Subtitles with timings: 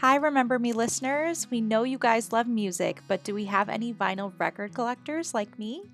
[0.00, 1.50] Hi, Remember Me listeners.
[1.50, 5.58] We know you guys love music, but do we have any vinyl record collectors like
[5.58, 5.84] me?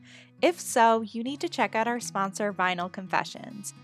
[0.43, 3.75] If so, you need to check out our sponsor, Vnyl Confessions.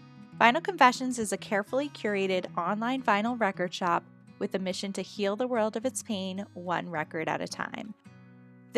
[0.40, 4.02] Vnyl Confessions is a carefully curated online vinyl record shop
[4.40, 7.94] with a mission to heal the world of its pain one record at a time.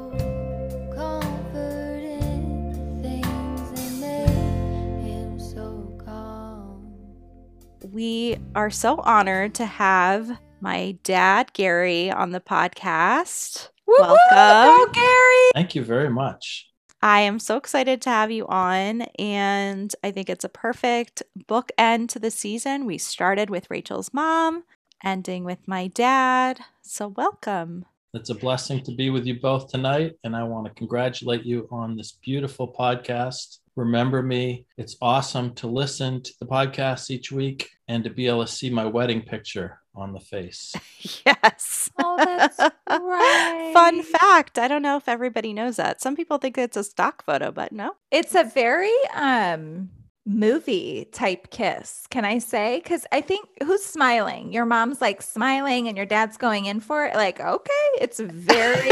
[7.91, 13.69] We are so honored to have my dad, Gary, on the podcast.
[13.85, 14.01] Woo-hoo!
[14.01, 14.87] Welcome.
[14.87, 15.51] Go, Gary.
[15.53, 16.67] Thank you very much.
[17.03, 22.09] I am so excited to have you on, and I think it's a perfect bookend
[22.09, 22.87] to the season.
[22.87, 24.63] We started with Rachael's mom,
[25.03, 26.61] ending with my dad.
[26.81, 27.85] So, welcome.
[28.15, 31.67] It's a blessing to be with you both tonight, and I want to congratulate you
[31.71, 34.65] on this beautiful podcast remember me.
[34.77, 38.69] It's awesome to listen to the podcast each week and to be able to see
[38.69, 40.73] my wedding picture on the face.
[41.25, 41.89] yes.
[41.97, 42.59] Oh, that's
[42.89, 43.71] right.
[43.73, 44.57] Fun fact.
[44.59, 46.01] I don't know if everybody knows that.
[46.01, 47.95] Some people think it's a stock photo, but no.
[48.11, 49.89] It's a very um
[50.25, 52.07] movie type kiss.
[52.09, 52.81] Can I say?
[52.81, 54.51] Cuz I think who's smiling?
[54.51, 57.15] Your mom's like smiling and your dad's going in for it.
[57.15, 58.89] Like, okay, it's very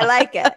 [0.00, 0.54] I like it.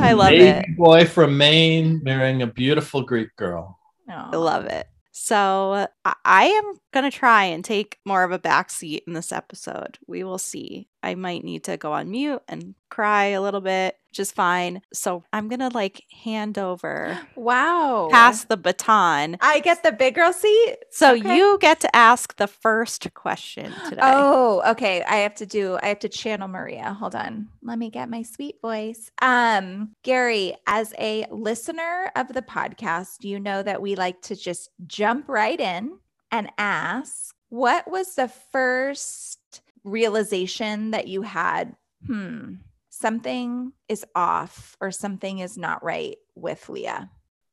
[0.00, 0.76] I love Baby it.
[0.76, 3.79] Boy from Maine marrying a beautiful Greek girl.
[4.10, 4.88] I love it.
[5.12, 9.98] So I am going to try and take more of a backseat in this episode.
[10.06, 10.88] We will see.
[11.02, 14.82] I might need to go on mute and cry a little bit, which is fine.
[14.92, 17.18] So I'm going to like hand over.
[17.36, 18.08] Wow.
[18.10, 19.36] Pass the baton.
[19.40, 20.76] I get the big girl seat.
[20.90, 21.36] So okay.
[21.36, 24.02] you get to ask the first question today.
[24.02, 25.02] Oh, okay.
[25.04, 26.92] I have to do, I have to channel Maria.
[26.94, 27.48] Hold on.
[27.62, 29.10] Let me get my sweet voice.
[29.22, 34.70] Um, Gary, as a listener of the podcast, you know that we like to just
[34.86, 35.98] jump right in
[36.30, 39.39] and ask what was the first
[39.84, 41.74] realization that you had?
[42.06, 42.54] Hmm,
[42.88, 47.10] something is off or something is not right with Lia?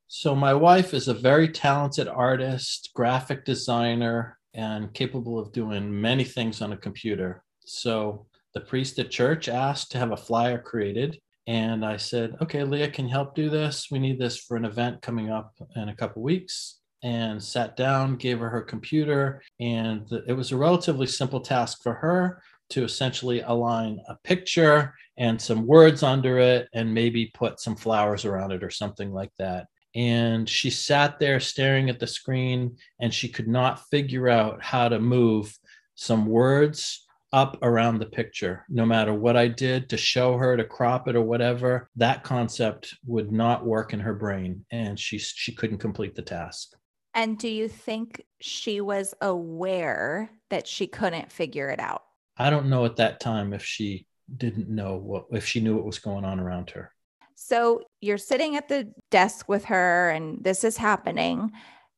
[0.08, 6.24] So, my wife is a very talented artist, graphic designer, and capable of doing many
[6.24, 7.44] things on a computer.
[7.66, 11.20] So, the priest at church asked to have a flyer created.
[11.46, 13.88] And I said, okay, Lia, can help do this?
[13.92, 18.16] We need this for an event coming up in a couple weeks and sat down,
[18.16, 23.42] gave her her computer, and it was a relatively simple task for her to essentially
[23.42, 28.64] align a picture and some words under it and maybe put some flowers around it
[28.64, 29.68] or something like that.
[29.96, 34.90] And she sat there staring at the screen and she could not figure out how
[34.90, 35.58] to move
[35.96, 38.64] some words up around the picture.
[38.70, 42.96] No matter what I did to show her to crop it or whatever, that concept
[43.06, 46.76] would not work in her brain and she she couldn't complete the task.
[47.18, 52.04] And do you think she was aware that she couldn't figure it out?
[52.38, 54.06] I don't know at that time if she
[54.38, 56.92] didn't know what, if she knew what was going on around her.
[57.34, 61.52] So you're sitting at the desk with her and this is happening.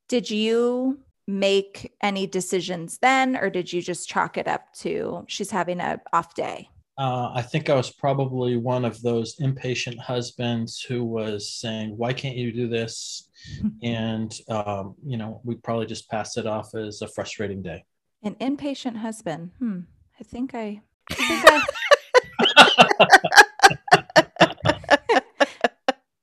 [0.07, 5.51] Did you make any decisions then, or did you just chalk it up to she's
[5.51, 6.69] having a off day?
[6.97, 12.13] Uh, I think I was probably one of those impatient husbands who was saying, "Why
[12.13, 13.28] can't you do this?"
[13.83, 17.83] and um, you know we probably just passed it off as a frustrating day
[18.23, 19.79] an impatient husband hmm
[20.19, 20.81] i think i,
[21.11, 21.65] I, think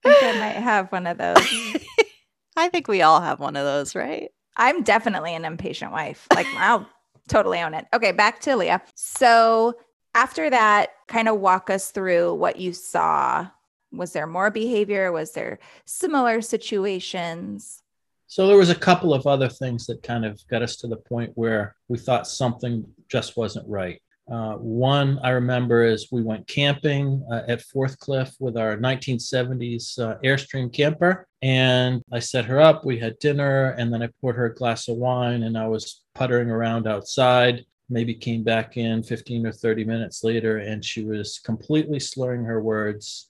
[0.05, 1.37] I might have one of those
[2.57, 6.47] i think we all have one of those right i'm definitely an impatient wife like
[6.55, 6.87] wow
[7.29, 7.87] totally own it.
[7.93, 8.83] Okay, back to Lia.
[8.95, 9.75] So
[10.15, 13.49] after that, kind of walk us through what you saw.
[13.97, 15.13] Was there more behavior?
[15.13, 17.83] Was there similar situations?
[18.29, 20.97] So there was a couple of other things that kind of got us to the
[20.97, 24.01] point where we thought something just wasn't right.
[24.29, 30.01] Uh, one I remember is we went camping uh, at Fourth Cliff with our 1970s
[30.01, 32.85] uh, Airstream camper, and I set her up.
[32.85, 36.03] We had dinner, and then I poured her a glass of wine, and I was
[36.15, 37.65] puttering around outside.
[37.89, 42.61] Maybe came back in 15 or 30 minutes later, and she was completely slurring her
[42.61, 43.29] words.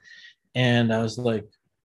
[0.56, 1.47] And I was like,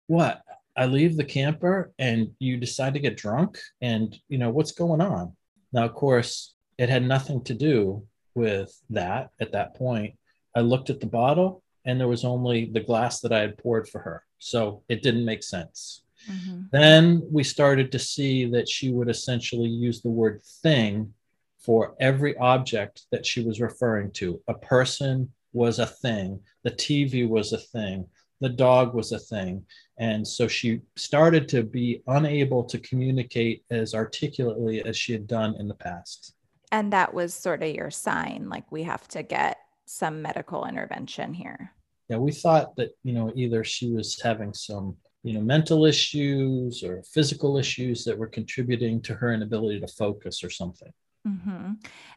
[0.08, 0.42] "What?
[0.76, 3.58] I leave the camper, and you decide to get drunk?
[3.80, 5.34] And you know what's going on?"
[5.72, 8.04] Now, of course, it had nothing to do
[8.34, 10.18] with that at that point.
[10.54, 13.88] I looked at the bottle and there was only the glass that I had poured
[13.88, 14.24] for her.
[14.38, 16.02] So it didn't make sense.
[16.30, 16.62] Mm-hmm.
[16.72, 21.14] Then we started to see that she would essentially use the word thing
[21.58, 24.40] for every object that she was referring to.
[24.48, 28.06] A person was a thing, the TV was a thing,
[28.40, 29.64] the dog was a thing.
[29.98, 35.56] And so she started to be unable to communicate as articulately as she had done
[35.58, 36.34] in the past.
[36.72, 41.32] And that was sort of your sign, like we have to get some medical intervention
[41.32, 41.72] here.
[42.08, 46.82] Yeah, we thought that, you know, either she was having some, you know, mental issues
[46.82, 50.92] or physical issues that were contributing to her inability to focus or something.
[51.26, 51.72] Mm-hmm.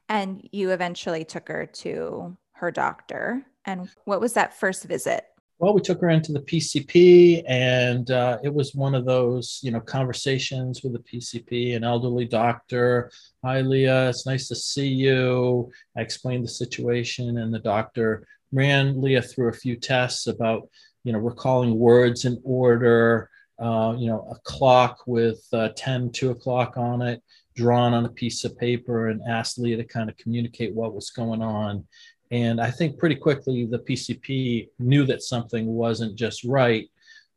[0.09, 3.43] And you eventually took her to her doctor.
[3.65, 5.25] And what was that first visit?
[5.59, 9.71] Well, we took her into the PCP, and uh, it was one of those, you
[9.71, 13.11] know, conversations with the PCP, an elderly doctor.
[13.43, 15.69] Hi, Lia, it's nice to see you.
[15.97, 20.69] I explained the situation, and the doctor ran Lia through a few tests about,
[21.03, 23.29] you know, recalling words in order,
[23.59, 27.21] uh, you know, a clock with uh, 10, 2 o'clock on it,
[27.57, 31.09] drawn on a piece of paper, and asked Lia to kind of communicate what was
[31.09, 31.85] going on.
[32.31, 36.89] And I think pretty quickly the PCP knew that something wasn't just right.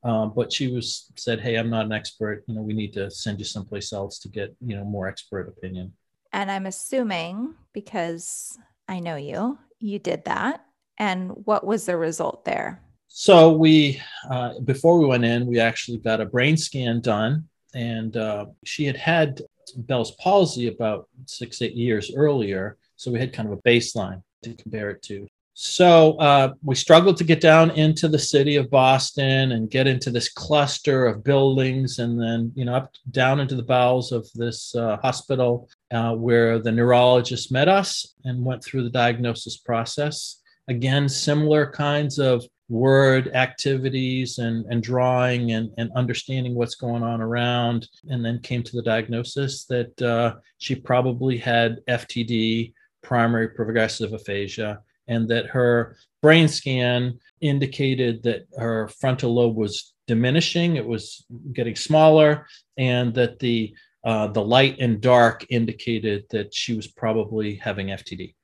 [0.04, 2.44] Um, but she was said, "Hey, I'm not an expert.
[2.46, 5.48] You know, we need to send you someplace else to get you know more expert
[5.48, 5.92] opinion."
[6.32, 8.58] And I'm assuming because
[8.88, 10.64] I know you, you did that.
[10.98, 12.82] And what was the result there?
[13.08, 14.00] So we,
[14.30, 18.84] uh, before we went in, we actually got a brain scan done, and uh, she
[18.84, 19.40] had had
[19.76, 22.76] Bell's palsy about six, eight years earlier.
[22.96, 25.26] So we had kind of a baseline to compare it to.
[25.54, 30.10] So uh, we struggled to get down into the city of Boston and get into
[30.10, 34.74] this cluster of buildings, and then you know up down into the bowels of this
[34.74, 40.40] uh, hospital uh, where the neurologist met us and went through the diagnosis process.
[40.68, 47.20] Again, similar kinds of word activities and, and drawing and, and understanding what's going on
[47.20, 54.12] around, and then came to the diagnosis that uh, she probably had FTD primary progressive
[54.12, 61.24] aphasia and that her brain scan indicated that her frontal lobe was diminishing it was
[61.52, 62.46] getting smaller
[62.76, 68.34] and that the uh, the light and dark indicated that she was probably having ftd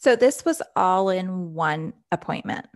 [0.00, 2.66] so this was all in one appointment?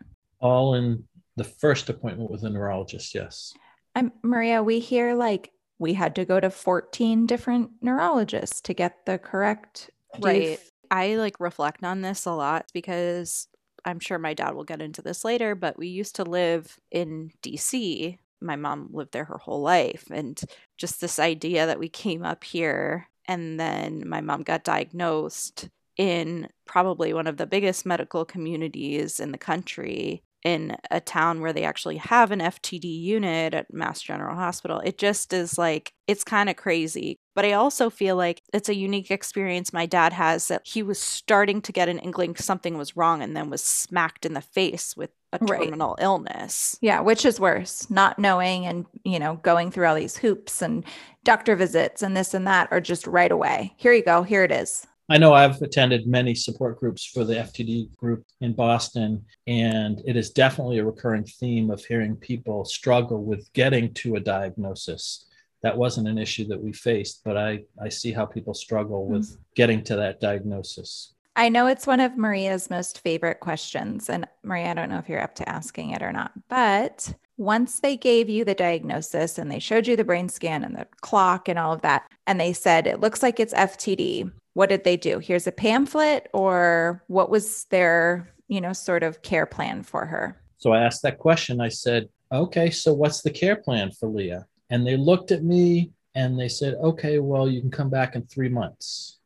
[0.41, 1.05] All in
[1.37, 3.55] the first appointment with a neurologist yes.
[3.97, 9.06] I'm, maria we hear like we had to go to 14 different neurologists to get
[9.06, 10.61] the correct right
[10.94, 13.48] I like reflect on this a lot because
[13.84, 17.32] I'm sure my dad will get into this later, but we used to live in
[17.43, 18.17] DC.
[18.41, 20.05] My mom lived there her whole life.
[20.13, 20.41] And
[20.79, 26.46] just this idea that we came up here and then my mom got diagnosed in
[26.65, 31.65] probably one of the biggest medical communities in the country in a town where they
[31.65, 34.79] actually have an FTD unit at Mass General Hospital.
[34.84, 37.19] It just is like, it's kind of crazy.
[37.34, 41.00] But I also feel like it's a unique experience my dad has that he was
[41.00, 44.96] starting to get an inkling something was wrong and then was smacked in the face
[44.96, 46.05] with a terminal right.
[46.05, 46.79] illness.
[46.81, 50.84] Yeah, which is worse, not knowing and, you know, going through all these hoops and
[51.24, 53.74] doctor visits and this and that, or just right away.
[53.76, 54.86] Here you go, here it is.
[55.08, 60.17] I know I've attended many support groups for the FTD group in Boston, and it
[60.17, 65.26] is definitely a recurring theme of hearing people struggle with getting to a diagnosis.
[65.65, 69.27] That wasn't an issue that we faced, but I, I see how people struggle with
[69.27, 69.43] mm-hmm.
[69.56, 71.15] getting to that diagnosis.
[71.37, 74.11] I know it's one of Maria's most favorite questions.
[74.11, 77.81] And Maria, I don't know if you're up to asking it or not, but once
[77.81, 81.49] they gave you the diagnosis and they showed you the brain scan and the clock
[81.49, 84.99] and all of that, and they said, it looks like it's FTD, what did they
[84.99, 85.19] do?
[85.19, 90.41] Here's a pamphlet, or what was their, you know, sort of care plan for her?
[90.59, 91.61] So I asked that question.
[91.61, 94.47] I said, okay, so what's the care plan for Lia?
[94.75, 98.23] And they looked at me and they said, okay, well, you can come back in
[98.27, 99.19] three months.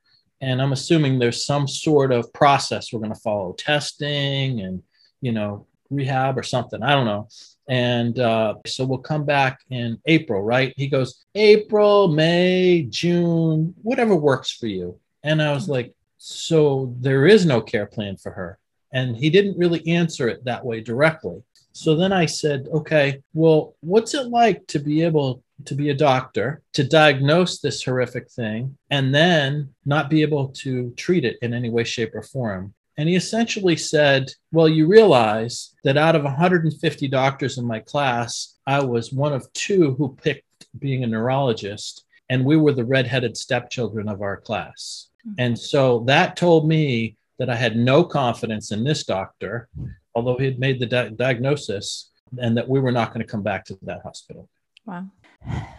[0.42, 4.82] And I'm assuming there's some sort of process we're going to follow testing and,
[5.22, 6.82] you know, rehab or something.
[6.82, 7.28] I don't know.
[7.66, 10.74] And uh, so we'll come back in April, right?
[10.76, 15.00] He goes, April, May, June, whatever works for you.
[15.22, 18.58] And I was like, so there is no care plan for her.
[18.92, 21.42] And he didn't really answer it that way directly.
[21.78, 25.94] So then I said, okay, well, what's it like to be able to be a
[25.94, 31.54] doctor, to diagnose this horrific thing, and then not be able to treat it in
[31.54, 32.74] any way, shape, or form?
[32.96, 38.56] And he essentially said, Well, you realize that out of 150 doctors in my class,
[38.66, 43.36] I was one of two who picked being a neurologist, and we were the redheaded
[43.36, 45.10] stepchildren of our class.
[45.24, 45.34] Mm-hmm.
[45.38, 49.68] And so that told me that I had no confidence in this doctor,
[50.14, 53.42] although he had made the di- diagnosis, and that we were not going to come
[53.42, 54.48] back to that hospital.
[54.84, 55.06] Wow.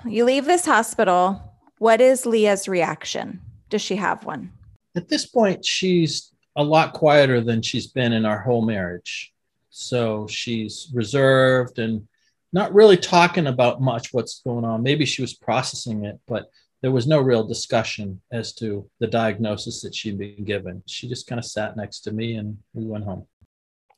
[0.05, 1.53] You leave this hospital.
[1.77, 3.41] What is Lia's reaction?
[3.69, 4.51] Does she have one?
[4.95, 9.31] At this point, she's a lot quieter than she's been in our whole marriage.
[9.69, 12.07] So she's reserved and
[12.51, 14.81] not really talking about much what's going on.
[14.81, 16.50] Maybe she was processing it, but
[16.81, 20.81] there was no real discussion as to the diagnosis that she'd been given.
[20.88, 23.27] She just kind of sat next to me and we went home.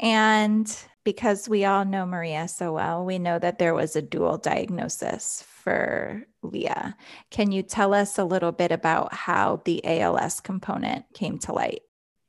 [0.02, 4.38] And because we all know Maria so well, we know that there was a dual
[4.38, 6.98] diagnosis for Lia.
[7.30, 11.82] Can you tell us a little bit about how the ALS component came to light?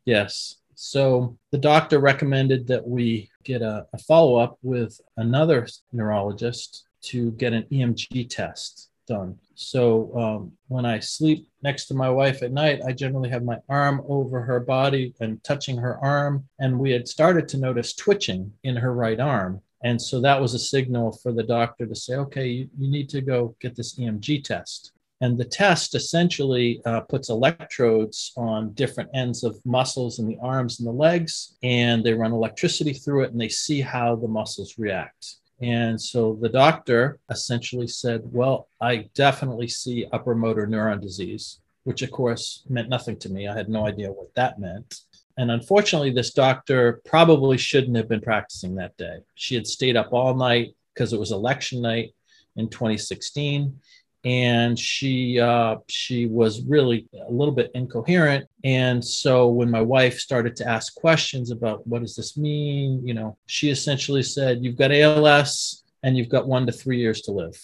[0.04, 0.56] Yes.
[0.74, 7.32] So the doctor recommended that we get a, a follow up with another neurologist to
[7.32, 9.38] get an EMG test done.
[9.54, 13.58] So um, when I sleep next to my wife at night, I generally have my
[13.68, 16.48] arm over her body and touching her arm.
[16.58, 19.60] And we had started to notice twitching in her right arm.
[19.84, 23.08] And so that was a signal for the doctor to say, okay, you, you need
[23.10, 24.92] to go get this EMG test.
[25.20, 30.80] And the test essentially uh, puts electrodes on different ends of muscles in the arms
[30.80, 34.78] and the legs, and they run electricity through it and they see how the muscles
[34.78, 35.36] react.
[35.62, 42.02] And so the doctor essentially said, Well, I definitely see upper motor neuron disease, which
[42.02, 43.46] of course meant nothing to me.
[43.46, 45.02] I had no idea what that meant.
[45.38, 49.20] And unfortunately, this doctor probably shouldn't have been practicing that day.
[49.34, 52.12] She had stayed up all night because it was election night
[52.56, 53.80] in 2016
[54.24, 58.46] and she uh, she was really a little bit incoherent.
[58.62, 63.04] And so when my wife started to ask questions about what does this mean?
[63.06, 67.22] you know she essentially said you've got als and you've got one to three years
[67.22, 67.58] to live.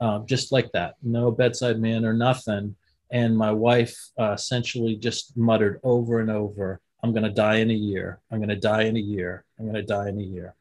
[0.00, 0.94] Uh, just like that.
[1.02, 2.76] No bedside manner or nothing.
[3.10, 7.70] And my wife uh, essentially just muttered over and over i'm going to die in
[7.70, 8.20] a year.
[8.30, 9.44] I'm going to die in a year.
[9.58, 10.54] I'm going to die in a year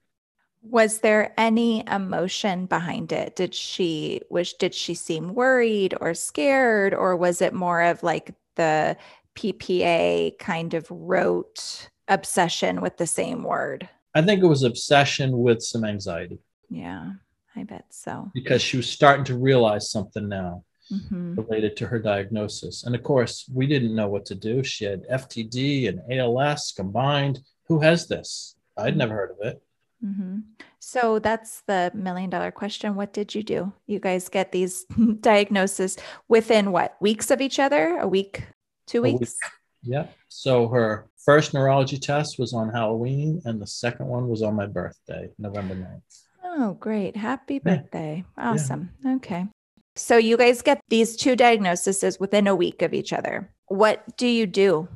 [0.70, 3.36] was there any emotion behind it?
[3.36, 8.34] Did she was did she seem worried or scared or was it more of like
[8.56, 8.98] the
[9.36, 13.88] ppa kind of rote obsession with the same word?
[14.14, 16.40] I think it was obsession with some anxiety.
[16.70, 17.14] Yeah
[17.58, 18.30] i bet so.
[18.34, 21.36] Because she was starting to realize something now mm-hmm.
[21.36, 22.84] related to her diagnosis.
[22.84, 24.64] And of course we didn't know what to do.
[24.64, 27.40] She had ftd and als combined.
[27.68, 28.56] Who has this?
[28.78, 28.98] I'd mm-hmm.
[28.98, 29.62] never heard of it
[30.06, 30.40] Mm-hmm.
[30.80, 32.96] So that's the million dollar question.
[32.96, 33.74] What did you do?
[33.88, 34.86] You guys get these
[35.20, 35.98] diagnoses
[36.28, 37.98] within what weeks of each other?
[37.98, 38.44] A week,
[38.86, 39.20] two weeks?
[39.20, 39.52] Week.
[39.84, 40.08] Yeah.
[40.28, 44.66] So her first neurology test was on Halloween, and the second one was on my
[44.68, 46.22] birthday, November 9th.
[46.44, 47.16] Oh, great.
[47.16, 48.24] Happy birthday.
[48.38, 48.52] Yeah.
[48.52, 48.92] Awesome.
[49.04, 49.16] Yeah.
[49.16, 49.48] Okay.
[49.96, 53.50] So you guys get these two diagnoses within a week of each other.
[53.68, 54.88] What do you do?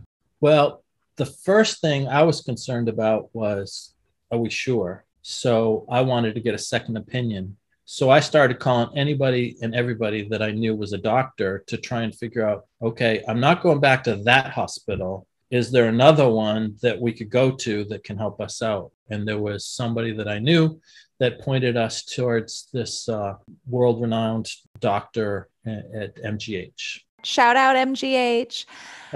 [0.42, 0.84] Well,
[1.16, 3.94] the first thing I was concerned about was
[4.32, 5.06] are we sure?
[5.22, 7.58] So I wanted to get a second opinion.
[7.86, 12.04] So I started calling anybody and everybody that I knew was a doctor to try
[12.04, 15.28] and figure out okay, I'm not going back to that hospital.
[15.50, 18.92] Is there another one that we could go to that can help us out?
[19.10, 20.80] And there was somebody that I knew
[21.20, 23.34] that pointed us towards this uh,
[23.68, 27.00] world renowned doctor at, at MGH.
[27.24, 28.66] Shout out MGH.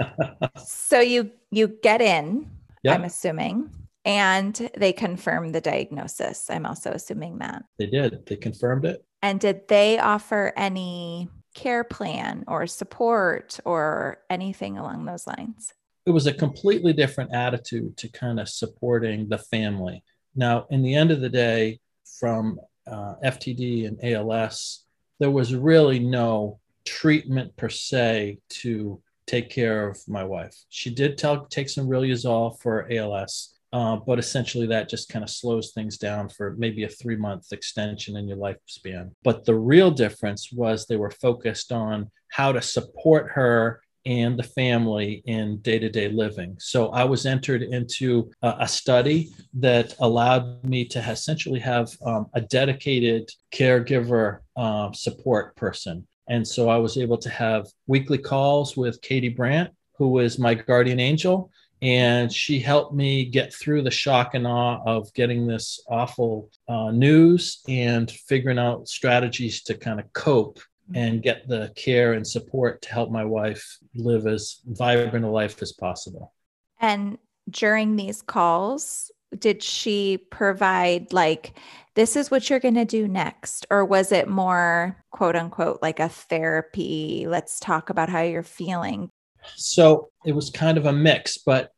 [0.66, 2.50] so you you get in,
[2.82, 2.96] yep.
[2.96, 3.70] I'm assuming
[4.04, 6.50] and they confirmed the diagnosis.
[6.50, 7.64] I'm also assuming that.
[7.78, 8.26] They did.
[8.26, 9.04] They confirmed it.
[9.22, 15.72] And did they offer any care plan or support or anything along those lines?
[16.04, 20.02] It was a completely different attitude to kind of supporting the family.
[20.34, 21.80] Now, in the end of the day,
[22.18, 24.84] from uh, FTD and ALS,
[25.18, 30.54] there was really no treatment per se to take care of my wife.
[30.68, 35.28] She did tell, take some Riluzole for ALS, uh, but essentially, that just kind of
[35.28, 39.10] slows things down for maybe a three month extension in your lifespan.
[39.24, 44.44] But the real difference was they were focused on how to support her and the
[44.44, 46.54] family in day to day living.
[46.60, 52.26] So I was entered into a, a, study that allowed me to essentially have um,
[52.34, 56.06] a dedicated caregiver uh, support person.
[56.28, 60.54] And so I was able to have weekly calls with Katie Brandt, who is my
[60.54, 61.50] guardian angel.
[61.84, 66.90] And she helped me get through the shock and awe of getting this awful uh,
[66.90, 70.60] news and figuring out strategies to kind of cope
[70.94, 75.60] and get the care and support to help my wife live as vibrant a life
[75.60, 76.32] as possible.
[76.80, 77.18] And
[77.50, 81.58] during these calls, did she provide like
[81.96, 85.98] this is what you're going to do next or was it more quote unquote like
[85.98, 89.10] a therapy let's talk about how you're feeling
[89.56, 91.70] so it was kind of a mix but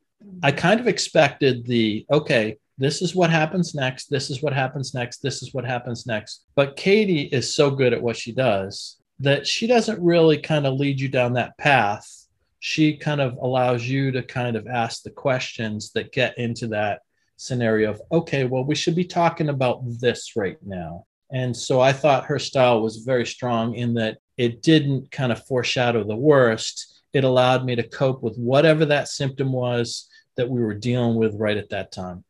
[0.42, 4.94] i kind of expected the okay this is what happens next this is what happens
[4.94, 6.44] next this is what happens next.
[6.54, 10.74] But katie is so good at what she does that she doesn't really kind of
[10.74, 12.06] lead you down that path.
[12.60, 17.00] She kind of allows you to kind of ask the questions that get into that
[17.38, 21.04] scenario of okay well we should be talking about this right now.
[21.30, 25.44] And so i thought her style was very strong in that it didn't kind of
[25.46, 30.60] foreshadow the worst it allowed me to cope with whatever that symptom was that we
[30.60, 32.22] were dealing with right at that time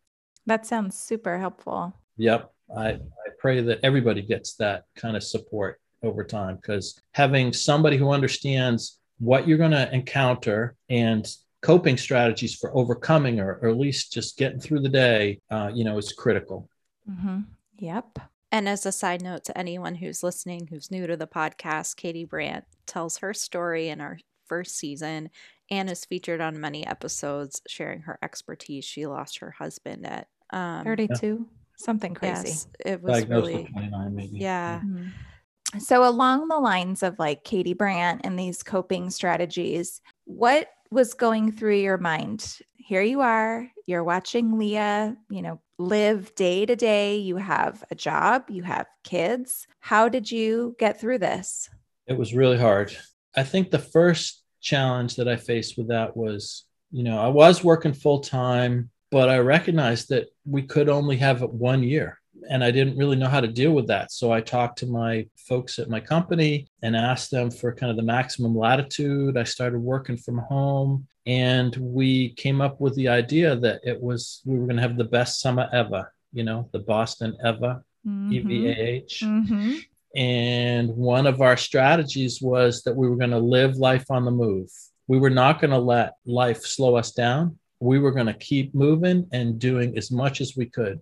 [0.46, 2.98] that sounds super helpful yep i, I
[3.38, 8.98] pray that everybody gets that kind of support over time because having somebody who understands
[9.18, 11.26] what you're going to encounter and
[11.62, 15.84] coping strategies for overcoming or, or at least just getting through the day, uh, you
[15.84, 16.68] know, is critical.
[17.10, 17.40] Mm-hmm.
[17.78, 18.18] Yep.
[18.52, 22.24] And as a side note to anyone who's listening who's new to the podcast, Katie
[22.24, 25.30] Brandt tells her story in our first season
[25.70, 28.84] and is featured on many episodes sharing her expertise.
[28.84, 31.44] She lost her husband at um, 32, yeah.
[31.76, 32.48] something crazy.
[32.48, 34.38] Yes, it was Diagnosed really 29 maybe.
[34.38, 34.80] Yeah.
[34.80, 35.78] Mm-hmm.
[35.78, 41.52] So along the lines of like Katie Brandt and these coping strategies, what was going
[41.52, 42.58] through your mind?
[42.76, 47.16] Here you are, you're watching Lia, you know, live day to day.
[47.16, 49.66] You have a job, you have kids.
[49.80, 51.68] How did you get through this?
[52.06, 52.96] It was really hard.
[53.36, 57.62] I think the first challenge that I faced with that was, you know, I was
[57.62, 62.18] working full time, but I recognized that we could only have it one year
[62.48, 64.12] and I didn't really know how to deal with that.
[64.12, 67.96] So I talked to my folks at my company and asked them for kind of
[67.96, 69.36] the maximum latitude.
[69.36, 74.42] I started working from home and we came up with the idea that it was
[74.44, 78.32] we were going to have the best summer ever, you know, the Boston Ever, mm-hmm.
[78.32, 79.22] EVAH.
[79.22, 79.76] Mm-hmm.
[80.16, 84.30] And one of our strategies was that we were going to live life on the
[84.30, 84.70] move.
[85.08, 87.58] We were not going to let life slow us down.
[87.80, 91.00] We were going to keep moving and doing as much as we could.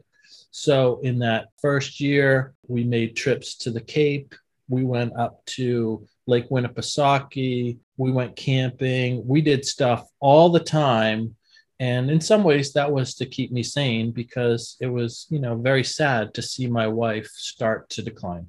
[0.50, 4.34] So, in that first year, we made trips to the Cape.
[4.68, 7.78] We went up to Lake Winnipesaukee.
[7.96, 9.26] We went camping.
[9.26, 11.36] We did stuff all the time.
[11.80, 15.56] And in some ways, that was to keep me sane because it was, you know,
[15.56, 18.46] very sad to see my wife start to decline.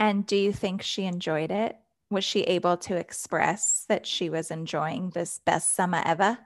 [0.00, 1.76] And do you think she enjoyed it?
[2.10, 6.38] Was she able to express that she was enjoying this best summer ever?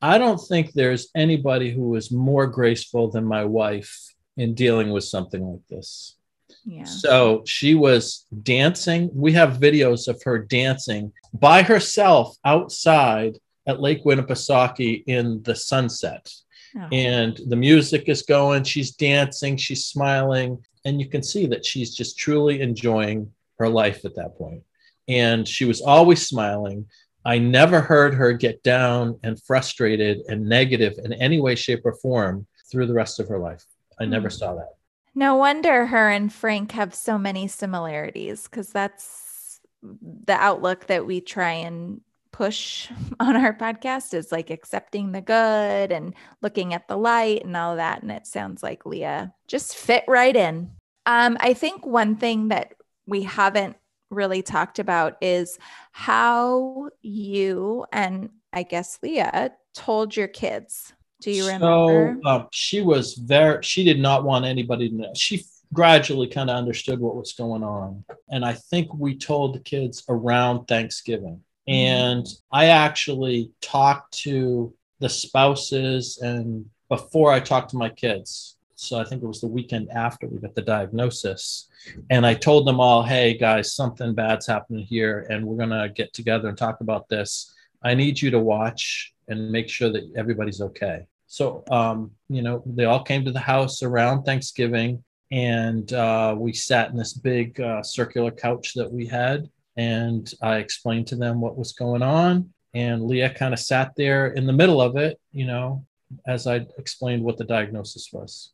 [0.00, 5.04] I don't think there's anybody who is more graceful than my wife in dealing with
[5.04, 6.16] something like this.
[6.64, 6.84] Yeah.
[6.84, 9.10] So she was dancing.
[9.12, 16.30] We have videos of her dancing by herself outside at Lake Winnipesaukee in the sunset.
[16.76, 16.88] Oh.
[16.92, 21.94] And the music is going, she's dancing, she's smiling, and you can see that she's
[21.94, 24.62] just truly enjoying her life at that point.
[25.08, 26.86] And she was always smiling.
[27.24, 31.94] I never heard her get down and frustrated and negative in any way, shape, or
[31.94, 33.64] form through the rest of her life.
[34.00, 34.34] I never hmm.
[34.34, 34.74] saw that.
[35.14, 41.20] No wonder her and Frank have so many similarities because that's the outlook that we
[41.20, 42.00] try and
[42.32, 42.88] push
[43.20, 47.76] on our podcast is like accepting the good and looking at the light and all
[47.76, 48.02] that.
[48.02, 50.70] And it sounds like Lia just fit right in.
[51.06, 52.74] Um, I think one thing that
[53.06, 53.76] we haven't
[54.10, 55.58] really talked about is
[55.92, 62.16] how you and I guess Lia told your kids do you remember?
[62.22, 65.12] So um, she was very, she did not want anybody to know.
[65.16, 68.04] She gradually kind of understood what was going on.
[68.30, 71.40] And I think we told the kids around Thanksgiving.
[71.68, 71.70] Mm-hmm.
[71.70, 78.56] And I actually talked to the spouses and before I talked to my kids.
[78.74, 81.68] So I think it was the weekend after we got the diagnosis.
[82.10, 85.92] And I told them all, hey guys, something bad's happening here, and we're going to
[85.94, 87.52] get together and talk about this.
[87.82, 91.06] I need you to watch and make sure that everybody's okay.
[91.26, 96.52] So, um, you know, they all came to the house around Thanksgiving and uh, we
[96.52, 99.48] sat in this big uh, circular couch that we had.
[99.78, 102.52] And I explained to them what was going on.
[102.74, 105.86] And Lia kind of sat there in the middle of it, you know,
[106.26, 108.52] as I explained what the diagnosis was.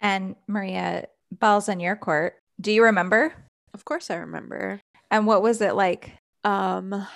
[0.00, 2.34] And Maria, balls in your court.
[2.60, 3.32] Do you remember?
[3.74, 4.80] Of course I remember.
[5.10, 6.12] And what was it like?
[6.44, 7.06] Um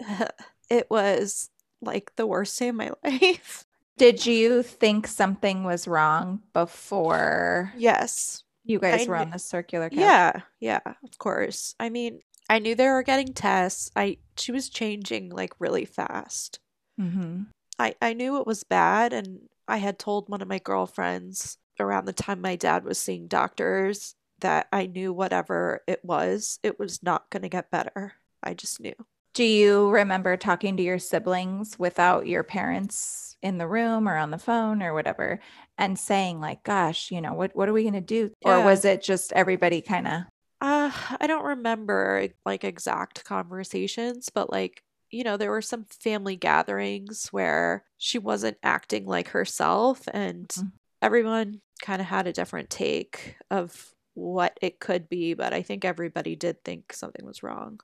[0.70, 1.50] it was
[1.82, 3.64] like the worst day of my life.
[3.96, 8.42] Did you think something was wrong before yes.
[8.64, 9.98] you guys I were on the circular couch?
[9.98, 11.76] Yeah, yeah, of course.
[11.78, 13.90] I mean, I knew they were getting tests.
[13.96, 16.58] I she was changing like really fast.
[17.00, 17.44] Mm-hmm.
[17.78, 22.04] I I knew it was bad and I had told one of my girlfriends around
[22.04, 27.02] the time my dad was seeing doctors that I knew whatever it was, it was
[27.02, 28.14] not going to get better.
[28.42, 28.94] I just knew.
[29.32, 34.30] Do you remember talking to your siblings without your parents in the room or on
[34.30, 35.40] the phone or whatever
[35.76, 38.30] and saying like, gosh, you know, what what are we going to do?
[38.44, 40.22] Or was it just everybody kind of
[40.64, 46.36] Uh, I don't remember like exact conversations, but like, you know, there were some family
[46.36, 50.72] gatherings where she wasn't acting like herself and Mhm.
[51.02, 55.84] everyone kind of had a different take of what it could be, but I think
[55.84, 57.80] everybody did think something was wrong.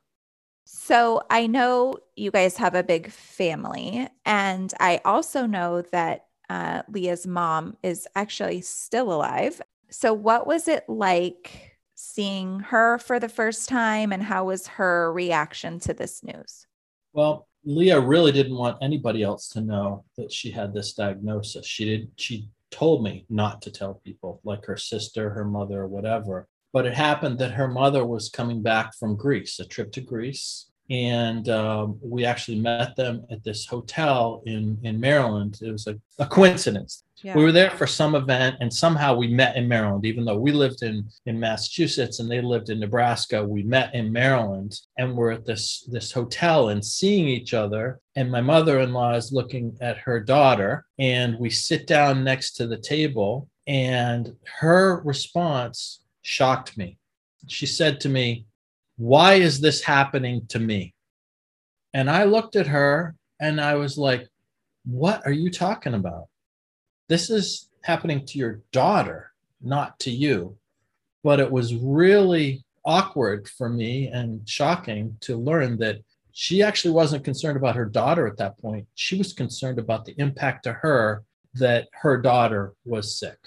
[0.64, 6.82] So I know you guys have a big family, and I also know that uh,
[6.88, 9.60] Lia's mom is actually still alive.
[9.90, 11.69] So, what was it like
[12.12, 16.66] seeing her for the first time, and how was her reaction to this news?
[17.12, 21.66] Well, Lia really didn't want anybody else to know that she had this diagnosis.
[21.66, 22.10] She did.
[22.16, 26.48] She told me not to tell people, like her sister, her mother, whatever.
[26.72, 30.69] But it happened that her mother was coming back from Greece, a trip to Greece,
[30.90, 35.58] and um, we actually met them at this hotel in in Maryland.
[35.62, 37.04] It was a, a coincidence.
[37.22, 37.36] Yeah.
[37.36, 40.06] We were there for some event, and somehow we met in Maryland.
[40.06, 44.10] Even though we lived in in Massachusetts and they lived in Nebraska, we met in
[44.10, 48.00] Maryland, and we're at this this hotel and seeing each other.
[48.16, 52.78] And my mother-in-law is looking at her daughter, and we sit down next to the
[52.78, 56.98] table, and her response shocked me.
[57.46, 58.44] She said to me,
[59.00, 60.94] "Why is this happening to me?"
[61.94, 64.28] And I looked at her, and I was like,
[64.84, 66.28] "What are you talking about?"
[67.10, 70.56] this is happening to your daughter, not to you.
[71.24, 75.96] But it was really awkward for me and shocking to learn that
[76.32, 78.86] she actually wasn't concerned about her daughter at that point.
[78.94, 83.38] She was concerned about the impact to her that her daughter was sick.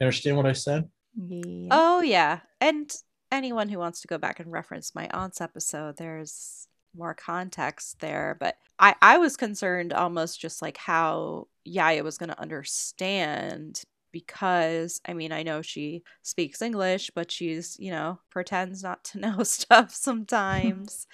[0.00, 0.88] Understand what I said?
[1.16, 1.68] Yeah.
[1.70, 2.40] Oh, yeah.
[2.60, 2.92] And
[3.32, 8.36] anyone who wants to go back and reference my aunt's episode, there's more context there.
[8.38, 15.00] But I, I was concerned almost just like how Yaya was going to understand because,
[15.08, 19.42] I mean, I know she speaks English, but she's, you know, pretends not to know
[19.42, 21.06] stuff sometimes.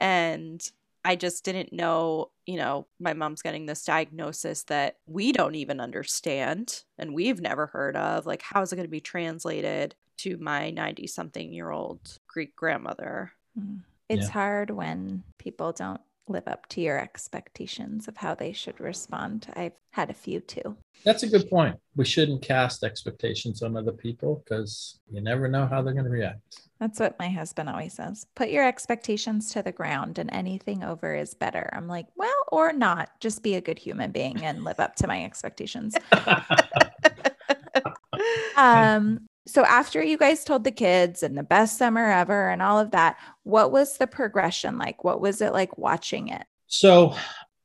[0.00, 0.60] and
[1.04, 5.80] I just didn't know, you know, my mom's getting this diagnosis that we don't even
[5.80, 8.26] understand and we've never heard of.
[8.26, 12.54] Like, how is it going to be translated to my 90 something year old Greek
[12.54, 13.32] grandmother?
[13.58, 13.80] Mm.
[14.08, 14.32] It's Yeah.
[14.32, 19.48] hard when people don't live up to your expectations of how they should respond.
[19.54, 20.76] I've had a few too.
[21.04, 21.76] That's a good point.
[21.96, 26.10] We shouldn't cast expectations on other people because you never know how they're going to
[26.10, 26.68] react.
[26.80, 28.26] That's what my husband always says.
[28.34, 31.68] Put your expectations to the ground and anything over is better.
[31.74, 33.10] I'm like, well, or not.
[33.20, 35.94] Just be a good human being and live up to my expectations.
[38.56, 42.78] Um, so after you guys told the kids and the best summer ever and all
[42.78, 45.02] of that, what was the progression like?
[45.02, 46.42] What was it like watching it?
[46.66, 47.14] So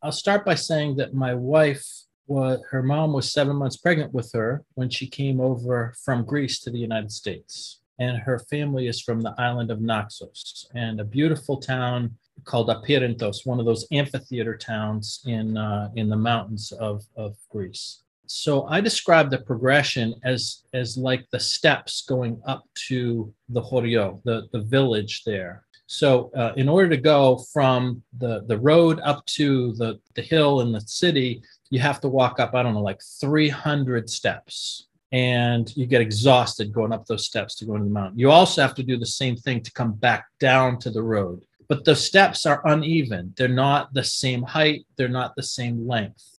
[0.02, 1.86] I'll start by saying that my wife
[2.28, 6.60] was her mom was seven months pregnant with her when she came over from Greece
[6.62, 7.82] to the United States.
[8.00, 13.46] And her family is from the island of Naxos and a beautiful town called Apeiranthos,
[13.46, 18.04] one of those amphitheater towns in uh, in the mountains of, of Greece.
[18.28, 24.22] So I describe the progression as as like the steps going up to the Chorio,
[24.24, 25.66] the, the village there.
[25.88, 30.62] So uh, in order to go from the, the road up to the, the hill
[30.62, 34.88] in the city, you have to walk up, I don't know, like 300 steps.
[35.16, 38.20] And you get exhausted going up those steps to go into the mountain.
[38.20, 41.46] You also have to do the same thing to come back down to the road.
[41.70, 43.34] But the steps are uneven.
[43.38, 46.38] They're not the same height, they're not the same length.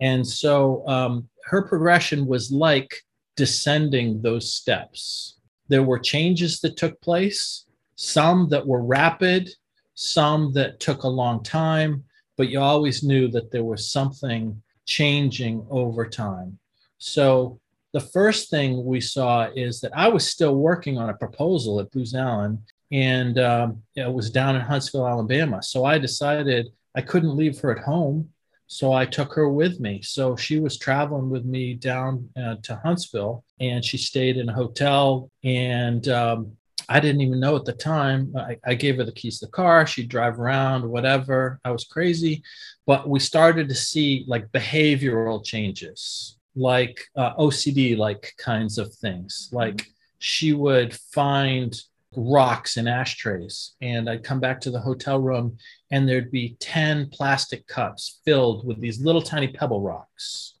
[0.00, 3.02] And so um, her progression was like
[3.34, 5.38] descending those steps.
[5.66, 9.50] There were changes that took place, some that were rapid,
[9.94, 12.04] some that took a long time,
[12.36, 16.56] but you always knew that there was something changing over time.
[16.98, 17.58] So
[17.92, 21.90] the first thing we saw is that I was still working on a proposal at
[21.90, 25.62] Booz Allen, and um, it was down in Huntsville, Alabama.
[25.62, 28.28] So I decided I couldn't leave her at home.
[28.66, 30.00] So I took her with me.
[30.02, 34.54] So she was traveling with me down uh, to Huntsville and she stayed in a
[34.54, 35.30] hotel.
[35.44, 36.52] And um,
[36.88, 38.34] I didn't even know at the time.
[38.36, 39.86] I, I, gave her the keys to the car.
[39.86, 41.60] She'd drive around, whatever.
[41.64, 42.42] I was crazy.
[42.86, 49.48] But we started to see like behavioral changes, like uh, OCD like kinds of things.
[49.52, 49.86] Like
[50.18, 51.74] she would find
[52.14, 53.72] rocks and ashtrays.
[53.80, 55.56] And I'd come back to the hotel room
[55.90, 60.54] and there'd be 10 plastic cups filled with these little tiny pebble rocks.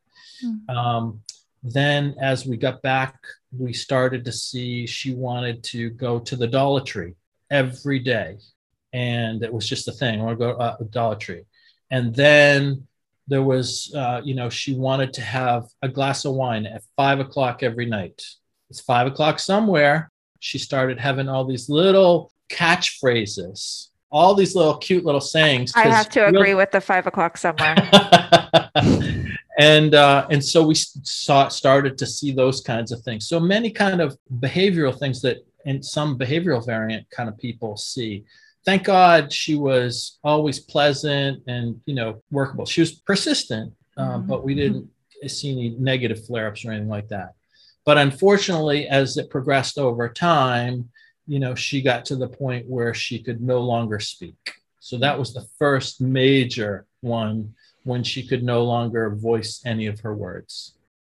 [0.44, 0.68] Mm.
[0.74, 1.20] Um,
[1.62, 3.16] then, as we got back,
[3.56, 7.14] we started to see she wanted to go to the Dollar Tree
[7.50, 8.38] every day.
[8.92, 10.20] And it was just a thing.
[10.20, 11.44] I want to go to uh, Dollar Tree.
[11.90, 12.86] And then
[13.32, 17.20] there was, uh, you know, she wanted to have a glass of wine at five
[17.20, 18.24] o'clock every night.
[18.70, 20.10] It's five o'clock somewhere
[20.42, 25.72] she started having all these little catchphrases, all these little cute little sayings.
[25.76, 27.76] I have to agree with the five o'clock somewhere.
[29.58, 33.28] and uh, and so we saw started to see those kinds of things.
[33.28, 38.24] So many kind of behavioral things that and some behavioral variant kind of people see.
[38.64, 42.66] Thank God she was always pleasant and you know workable.
[42.66, 44.28] She was persistent, um, mm-hmm.
[44.28, 44.88] but we didn't
[45.26, 47.34] see any negative flare ups or anything like that.
[47.84, 50.90] But unfortunately, as it progressed over time,
[51.26, 54.36] you know, she got to the point where she could no longer speak.
[54.80, 60.00] So that was the first major one when she could no longer voice any of
[60.00, 60.74] her words.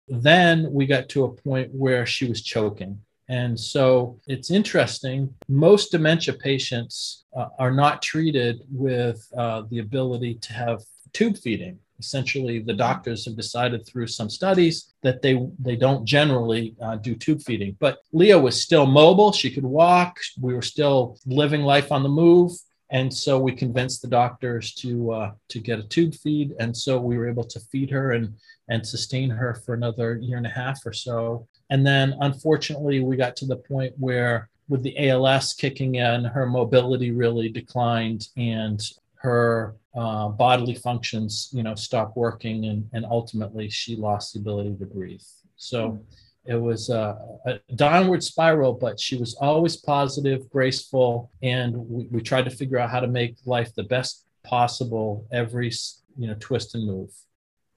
[0.07, 3.01] Then we got to a point where she was choking.
[3.27, 5.33] And so it's interesting.
[5.47, 10.83] Most dementia patients uh, are not treated with uh, the ability to have
[11.13, 11.79] tube feeding.
[11.97, 17.15] Essentially the doctors have decided through some studies that they they don't generally uh, do
[17.15, 17.77] tube feeding.
[17.79, 19.31] But Lia was still mobile.
[19.31, 20.19] She could walk.
[20.39, 22.51] We were still living life on the move
[22.91, 26.99] and so we convinced the doctors to uh, to get a tube feed and so
[26.99, 28.33] we were able to feed her and
[28.69, 33.15] and sustain her for another year and a half or so and then unfortunately we
[33.15, 38.81] got to the point where with the ALS kicking in, her mobility really declined and
[39.15, 44.75] her uh, bodily functions, you know, stopped working, and, and ultimately she lost the ability
[44.77, 45.21] to breathe.
[45.55, 46.03] So hmm.
[46.45, 52.21] It was a, a downward spiral, but she was always positive, graceful, and we, we
[52.21, 55.71] tried to figure out how to make life the best possible every,
[56.17, 57.09] you know, twist and move.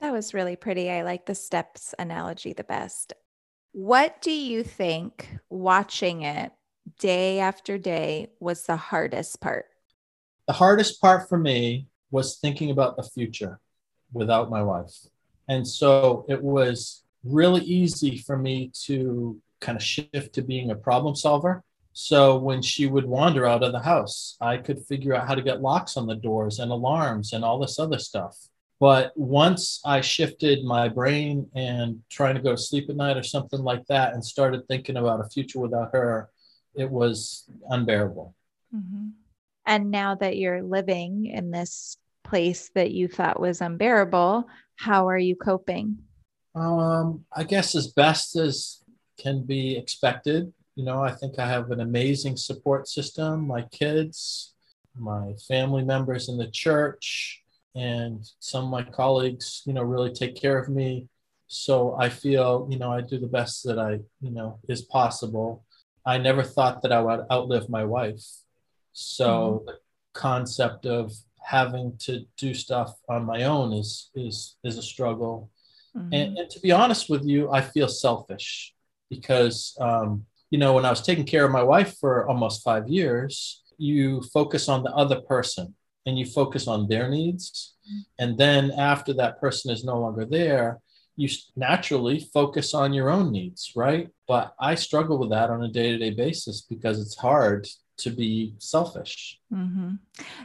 [0.00, 0.90] That was really pretty.
[0.90, 3.14] I like the steps analogy the best.
[3.72, 6.52] What do you think watching it
[6.98, 9.66] day after day was the hardest part?
[10.46, 13.61] The hardest part for me was thinking about the future
[14.12, 14.94] without my wife.
[15.48, 20.74] And so it was really easy for me to kind of shift to being a
[20.74, 21.62] problem solver.
[21.92, 25.42] So when she would wander out of the house, I could figure out how to
[25.42, 28.37] get locks on the doors and alarms and all this other stuff.
[28.81, 33.24] But once I shifted my brain and trying to go to sleep at night or
[33.24, 36.31] something like that and started thinking about a future without her,
[36.76, 38.35] it was unbearable.
[38.72, 39.09] Mm-hmm.
[39.66, 45.18] And now that you're living in this place that you thought was unbearable, how are
[45.18, 45.98] you coping?
[46.61, 48.83] Um, I guess as best as
[49.18, 50.53] can be expected.
[50.75, 53.47] You know, I think I have an amazing support system.
[53.47, 54.55] My kids,
[54.97, 57.42] my family members in the church,
[57.75, 61.09] and some of my colleagues, you know, really take care of me.
[61.49, 65.64] So I feel, you know, I do the best that I, you know, is possible.
[66.05, 68.25] I never thought that I would outlive my wife.
[68.92, 69.66] So mm-hmm.
[69.66, 69.79] the
[70.12, 75.51] concept of having to do stuff on my own is is is a struggle.
[75.99, 76.15] Mm-hmm.
[76.15, 78.75] And, and, to be honest with you, I feel selfish
[79.11, 82.89] because um, you know when I was taking care of my wife for almost five
[82.89, 85.75] years, you focus on the other person
[86.07, 88.01] and you focus on their needs, mm-hmm.
[88.19, 90.81] and then after that person is no longer there,
[91.17, 94.09] you naturally focus on your own needs, right?
[94.27, 97.67] But I struggle with that on a day to day basis because it's hard
[97.99, 99.39] to be selfish.
[99.53, 99.95] Mm-hmm.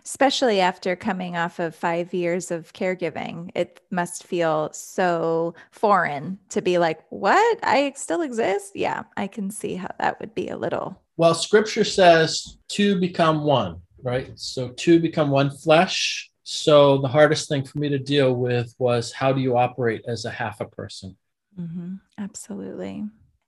[0.03, 6.61] Especially after coming off of five years of caregiving, it must feel so foreign to
[6.61, 7.59] be like, What?
[7.63, 8.73] I still exist?
[8.75, 10.99] Yeah, I can see how that would be a little.
[11.17, 14.31] Well, scripture says two become one, right?
[14.35, 16.29] So two become one flesh.
[16.43, 20.25] So the hardest thing for me to deal with was how do you operate as
[20.25, 21.15] a half a person?
[21.59, 21.95] Mm-hmm.
[22.17, 23.05] Absolutely.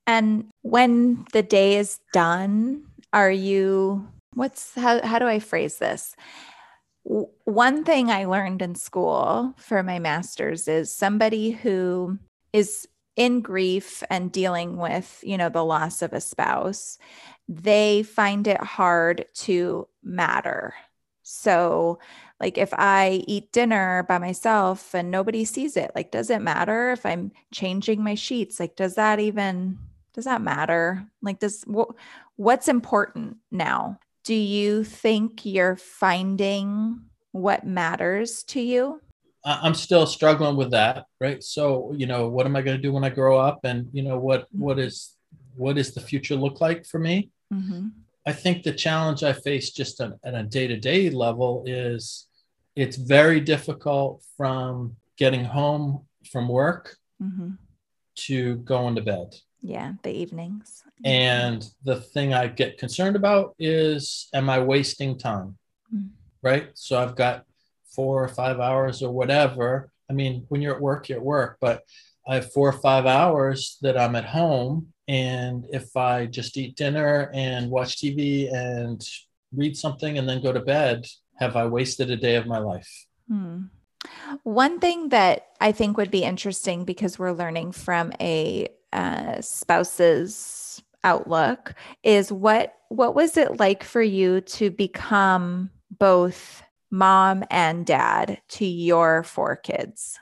[0.07, 6.15] And when the day is done, are you what's how how do I phrase this?
[7.43, 12.17] one thing I learned in school for my masters is somebody who
[12.51, 16.97] is in grief and dealing with, you know, the loss of a spouse,
[17.47, 20.73] they find it hard to matter.
[21.23, 21.99] So,
[22.39, 26.91] Like if I eat dinner by myself and nobody sees it, like does it matter
[26.91, 28.59] if I'm changing my sheets?
[28.59, 29.77] Like does that even
[30.13, 31.05] does that matter?
[31.21, 31.89] Like does what
[32.35, 33.99] what's important now?
[34.23, 39.01] Do you think you're finding what matters to you?
[39.43, 41.43] I'm still struggling with that, right?
[41.43, 44.01] So, you know, what am I going to do when I grow up, and you
[44.01, 45.15] know, what what is
[45.55, 47.29] what is the future look like for me?
[47.53, 47.89] Mm-hmm.
[48.25, 52.27] I think the challenge I face just on, on a day to day level is
[52.75, 57.51] it's very difficult from getting home from work mm-hmm.
[58.15, 59.35] to going to bed.
[59.67, 60.83] Yeah, the evenings.
[61.03, 65.57] And the thing I get concerned about is am I wasting time?
[65.93, 66.09] Mm-hmm.
[66.43, 66.69] Right.
[66.75, 67.45] So I've got
[67.95, 69.91] four or five hours or whatever.
[70.07, 71.81] I mean, when you're at work, you're at work, but
[72.27, 76.75] I have four or five hours that I'm at home and if I just eat
[76.75, 79.03] dinner and watch TV and
[79.51, 81.07] read something and then go to bed,
[81.39, 83.05] have I wasted a day of my life?
[83.27, 83.63] Hmm.
[84.43, 90.81] One thing that I think would be interesting because we're learning from a uh, spouse's
[91.03, 98.41] outlook is what what was it like for you to become both mom and dad
[98.47, 100.17] to your four kids?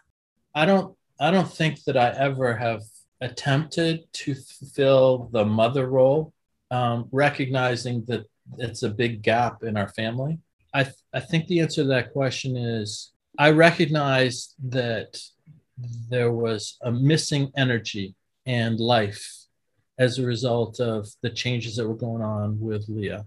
[0.56, 2.82] I don't I don't think that I ever have
[3.22, 4.36] attempted to
[4.74, 6.34] fill the mother role,
[6.72, 8.26] um, recognizing that
[8.58, 10.40] it's a big gap in our family?
[10.74, 15.22] I, th- I think the answer to that question is I recognize that
[16.10, 19.44] there was a missing energy and life
[19.98, 23.26] as a result of the changes that were going on with Lia.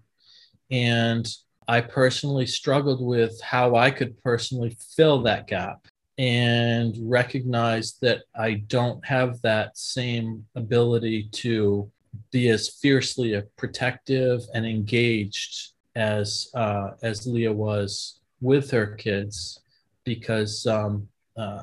[0.70, 1.29] And
[1.68, 5.87] I personally struggled with how I could personally fill that gap
[6.18, 11.90] and recognize that I don't have that same ability to
[12.31, 19.61] be as fiercely protective and engaged as uh, as Lia was with her kids
[20.05, 21.62] because um, uh,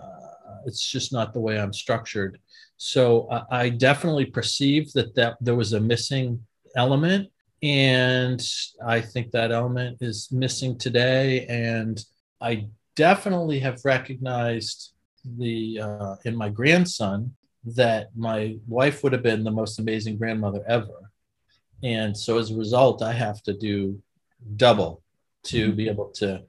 [0.66, 2.39] it's just not the way I'm structured.
[2.84, 7.30] So uh, I definitely perceived that that there was a missing element,
[7.62, 8.46] and
[8.86, 11.46] I think that element is missing today.
[11.46, 12.04] And
[12.41, 12.67] I
[12.98, 14.91] definitely have recognized
[15.24, 20.62] the uh, in my grandson that my wife would have been the most amazing grandmother
[20.67, 21.10] ever
[21.82, 23.98] and so as a result i have to do
[24.58, 25.02] double
[25.43, 25.78] to mm-hmm.
[25.78, 26.43] be able to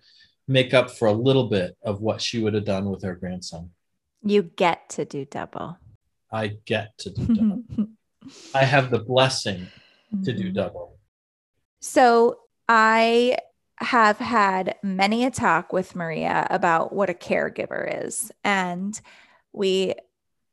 [0.48, 3.70] make up for a little bit of what she would have done with her grandson
[4.24, 5.78] you get to do double
[6.34, 7.62] i get to do double
[8.54, 9.66] i have the blessing
[10.24, 10.54] to do mm-hmm.
[10.54, 10.98] double
[11.80, 13.36] so i
[13.78, 18.30] have had many a talk with Maria about what a caregiver is.
[18.42, 18.98] And
[19.52, 19.94] we,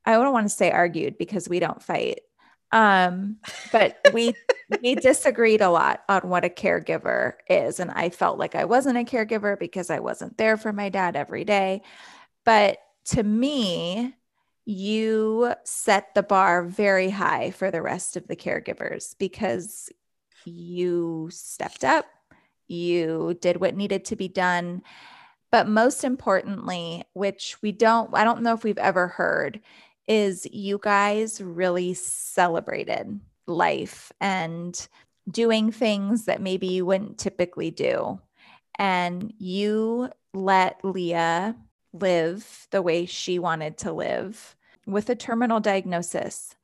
[0.05, 2.21] I don't want to say argued because we don't fight.
[2.71, 3.37] Um,
[3.71, 4.33] but we
[4.81, 7.79] we disagreed a lot on what a caregiver is.
[7.79, 11.15] And I felt like I wasn't a caregiver because I wasn't there for my dad
[11.15, 11.81] every day.
[12.45, 14.15] But to me,
[14.65, 19.89] you set the bar very high for the rest of the caregivers because
[20.45, 22.05] you stepped up,
[22.67, 24.81] you did what needed to be done.
[25.51, 29.59] But most importantly, which we don't, I don't know if we've ever heard,
[30.07, 34.87] is you guys really celebrated life and
[35.29, 38.19] doing things that maybe you wouldn't typically do.
[38.79, 41.55] And you let Lia
[41.93, 46.55] live the way she wanted to live with a terminal diagnosis.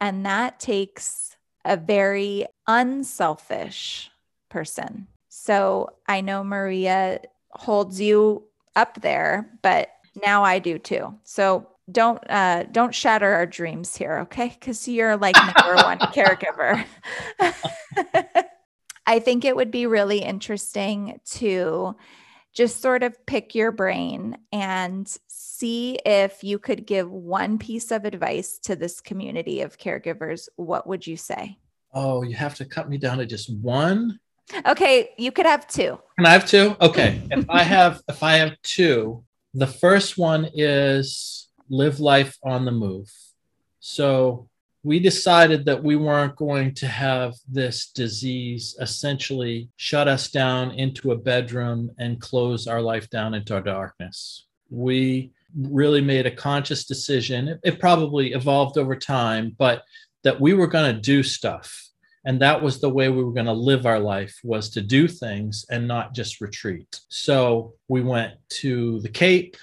[0.00, 4.10] And that takes a very unselfish
[4.48, 5.08] person
[5.46, 7.20] so I know Maria
[7.50, 8.44] holds you
[8.74, 9.90] up there, but
[10.24, 11.14] now I do too.
[11.24, 14.48] So don't uh don't shatter our dreams here, okay?
[14.48, 16.84] Because you're like number one caregiver.
[19.06, 21.94] I think it would be really interesting to
[22.56, 28.06] just sort of pick your brain and see if you could give one piece of
[28.06, 30.48] advice to this community of caregivers.
[30.56, 31.58] What would you say?
[31.92, 34.18] Oh, you have to cut me down to just one?
[34.66, 35.98] Okay, you could have two.
[36.16, 36.74] Can I have two?
[36.80, 37.20] Okay.
[37.30, 42.72] if I have if I have two, the first one is live life on the
[42.72, 43.12] move.
[43.80, 44.48] So
[44.86, 51.10] we decided that we weren't going to have this disease essentially shut us down into
[51.10, 54.46] a bedroom and close our life down into our darkness.
[54.70, 57.58] We really made a conscious decision.
[57.64, 59.82] It, probably evolved over time, but
[60.22, 61.82] that we were going to do stuff
[62.24, 65.08] and that was the way we were going to live our life was to do
[65.08, 69.56] things and not just retreat so we went to the cape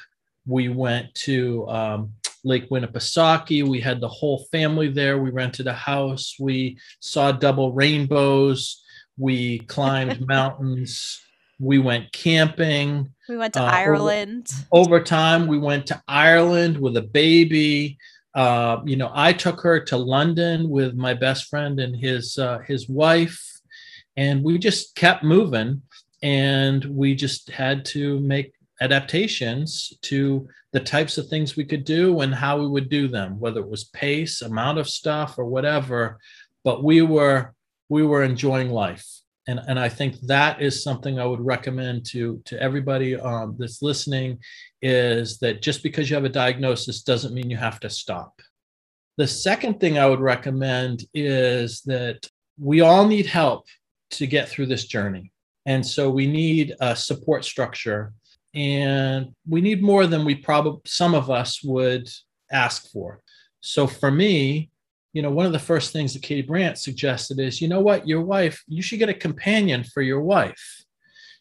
[0.45, 2.11] we went to um,
[2.43, 7.71] lake winnipesaukee we had the whole family there we rented a house we saw double
[7.73, 8.83] rainbows
[9.17, 11.19] we climbed mountains
[11.59, 12.89] We went camping.
[13.29, 14.45] We went to Uh, over- Ireland.
[14.71, 17.97] Over time, we went to Ireland with a baby.
[18.35, 22.59] Uh, you know, I took her to London with my best friend and his uh,
[22.71, 23.39] his wife,
[24.17, 25.69] and we just kept moving.
[26.21, 28.51] And we just had to make
[28.84, 33.39] adaptations to the types of things we could do and how we would do them,
[33.39, 36.19] whether it was pace, amount of stuff, or whatever.
[36.63, 37.53] But we were
[37.89, 39.05] we were enjoying life
[39.47, 43.81] and and I think that is something I would recommend to to everybody um, that's
[43.81, 44.39] listening
[44.81, 48.41] is that just because you have a diagnosis doesn't mean you have to stop.
[49.17, 52.27] The second thing I would recommend is that
[52.57, 53.65] we all need help
[54.11, 55.31] to get through this journey,
[55.65, 58.13] and so we need a support structure,
[58.53, 62.07] and we need more than we probably some of us would
[62.51, 63.21] ask for.
[63.61, 64.69] So for me,
[65.13, 68.07] you know, one of the first things that Katie Brandt suggested is, you know what,
[68.07, 70.83] your wife, you should get a companion for your wife.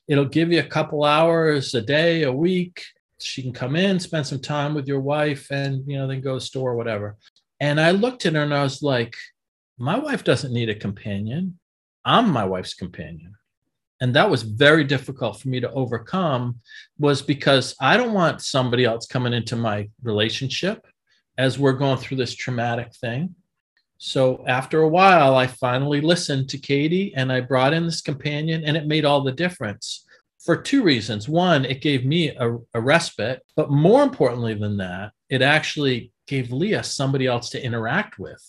[0.08, 2.84] It'll give you a couple hours a day, a week.
[3.18, 6.32] She can come in, spend some time with your wife, and you know, then go
[6.32, 7.16] to the store or whatever.
[7.60, 9.14] And I looked at her and I was like,
[9.78, 11.58] my wife doesn't need a companion.
[12.04, 13.34] I'm my wife's companion.
[14.03, 16.59] And that was very difficult for me to overcome,
[16.98, 20.84] was because I don't want somebody else coming into my relationship
[21.38, 23.36] as we're going through this traumatic thing.
[23.98, 28.64] So after a while, I finally listened to Katie and I brought in this companion,
[28.64, 30.05] and it made all the difference
[30.44, 31.28] for two reasons.
[31.28, 36.50] One, it gave me a, a, respite, but more importantly than that, it actually gave
[36.50, 38.42] Lia somebody else to interact with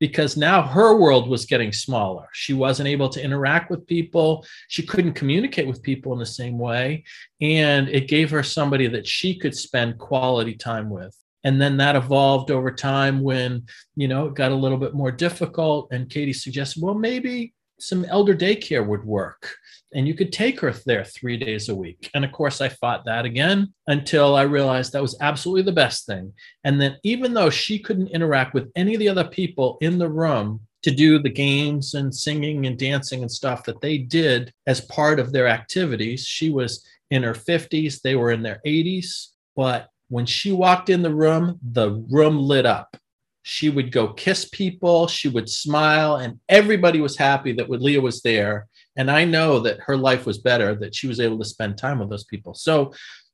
[0.00, 2.26] because now her world was getting smaller.
[2.32, 6.58] She wasn't able to interact with people, she couldn't communicate with people in the same
[6.58, 7.04] way.
[7.40, 11.96] And it gave her somebody that she could spend quality time with and then that
[11.96, 13.64] evolved over time when
[13.96, 18.04] you know it got a little bit more difficult and katie suggested well maybe some
[18.06, 19.54] elder daycare would work
[19.92, 22.10] and you could take her there three days a week.
[22.14, 26.06] And of course i fought that again until i realized that was absolutely the best
[26.06, 26.32] thing.
[26.64, 30.08] And then even though she couldn't interact with any of the other people in the
[30.08, 34.80] room to do the games and singing and dancing and stuff that they did as
[34.82, 39.90] part of their activities she was in her 50s they were in their 80s but
[40.10, 42.96] when she walked in the room, the room lit up.
[43.42, 48.20] She would go kiss people, she would smile, and everybody was happy that Lia was
[48.22, 48.68] there.
[48.96, 51.98] And I know that her life was better, that she was able to spend time
[51.98, 52.54] with those people.
[52.54, 52.92] So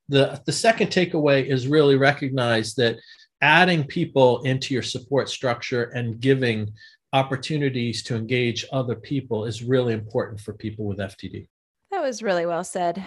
[0.08, 2.96] the, the second takeaway is really recognize that
[3.40, 6.70] adding people into your support structure and giving
[7.12, 11.48] opportunities to engage other people is really important for people with FTD.
[11.90, 13.04] That was really well said.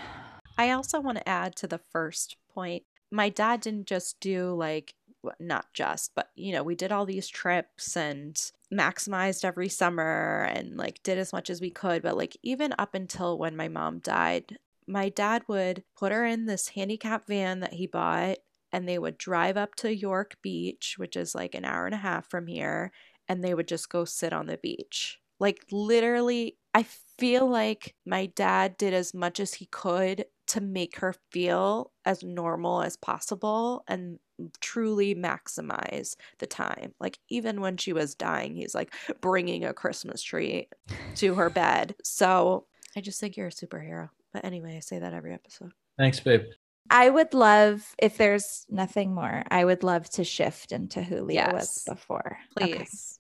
[0.58, 4.93] I also want to add to the first point my dad didn't just do like
[5.40, 10.78] not just but you know we did all these trips and maximized every summer and
[10.78, 14.00] like did as much as we could but like even up until when my mom
[14.00, 14.58] died
[14.88, 18.38] my dad would put her in this handicap van that he bought
[18.72, 22.00] and they would drive up to York Beach which is like an hour and a
[22.00, 22.92] half from here
[23.28, 25.20] and they would just go sit on the beach.
[25.40, 26.84] Like literally I
[27.18, 32.24] feel like my dad did as much as he could to make her feel as
[32.24, 34.20] normal as possible and
[34.60, 36.94] truly maximize the time.
[37.00, 40.70] Like, even when she was dying, he's like bringing a Christmas tree
[41.16, 41.96] to her bed.
[42.04, 42.66] So
[42.96, 44.10] I just think you're a superhero.
[44.34, 45.72] But anyway, I say that every episode.
[45.98, 46.44] Thanks, babe.
[46.90, 51.52] I would love, if there's nothing more, I would love to shift into who Lia
[51.54, 52.38] was before.
[52.58, 53.20] Please.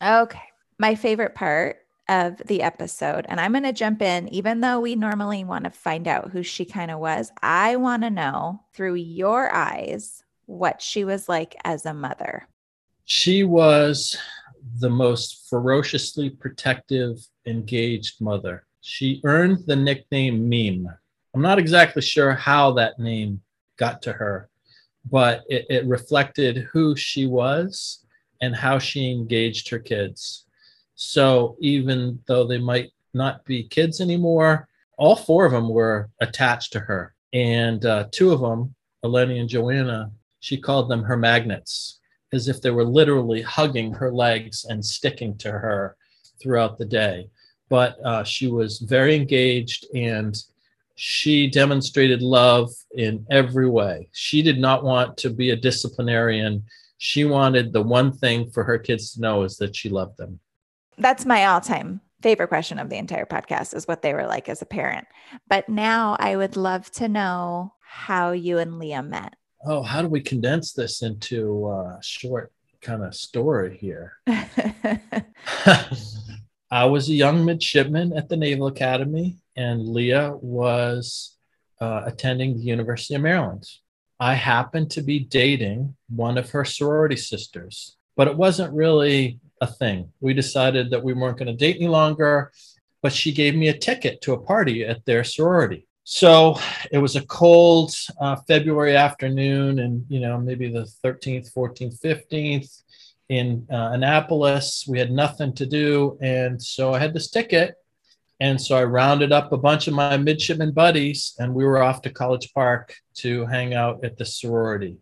[0.00, 0.14] Okay.
[0.16, 0.42] okay.
[0.78, 1.76] My favorite part
[2.08, 5.70] of the episode, and I'm going to jump in, even though we normally want to
[5.70, 7.30] find out who she kind of was.
[7.42, 12.46] I want to know through your eyes what she was like as a mother.
[13.04, 14.16] She was
[14.78, 18.64] the most ferociously protective, engaged mother.
[18.80, 20.88] She earned the nickname Meme.
[21.34, 23.40] I'm not exactly sure how that name
[23.76, 24.48] got to her,
[25.10, 28.04] but it, it reflected who she was
[28.40, 30.46] and how she engaged her kids.
[30.94, 34.68] So even though they might not be kids anymore,
[34.98, 37.14] all four of them were attached to her.
[37.32, 38.74] And uh, two of them,
[39.04, 40.10] Eleni and Joanna,
[40.42, 42.00] she called them her magnets,
[42.32, 45.96] as if they were literally hugging her legs and sticking to her
[46.40, 47.28] throughout the day.
[47.68, 50.36] But uh, she was very engaged and
[50.96, 54.08] she demonstrated love in every way.
[54.10, 56.64] She did not want to be a disciplinarian.
[56.98, 60.40] She wanted the one thing for her kids to know is that she loved them.
[60.98, 64.48] That's my all time favorite question of the entire podcast is what they were like
[64.48, 65.06] as a parent.
[65.48, 69.34] But now I would love to know how you and Lia met.
[69.64, 74.14] Oh, how do we condense this into a short kind of story here?
[76.72, 79.36] I was a young midshipman at the Naval Academy.
[79.56, 81.36] and Lia was
[81.80, 83.68] uh, attending the University of Maryland.
[84.18, 89.66] I happened to be dating one of her sorority sisters, but it wasn't really a
[89.66, 90.12] thing.
[90.20, 92.52] We decided that we weren't going to date any longer,
[93.02, 95.86] but she gave me a ticket to a party at their sorority.
[96.04, 96.58] So
[96.90, 102.82] it was a cold uh, February afternoon, and you know maybe the 13th, 14th, 15th
[103.28, 104.84] in uh, Annapolis.
[104.88, 107.76] We had nothing to do, and so I had this ticket,
[108.40, 112.02] and so I rounded up a bunch of my midshipman buddies, and we were off
[112.02, 114.96] to College Park to hang out at the sorority.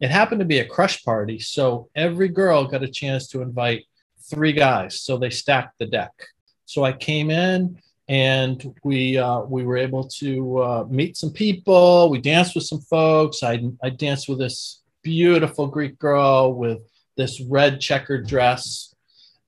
[0.00, 3.84] It happened to be a crush party, so every girl got a chance to invite
[4.30, 5.02] three guys.
[5.02, 6.12] So they stacked the deck.
[6.64, 7.78] So I came in
[8.08, 12.08] and we uh, we were able to uh, meet some people.
[12.10, 13.42] We danced with some folks.
[13.42, 16.78] I I danced with this beautiful Greek girl with
[17.16, 18.94] this red checkered dress,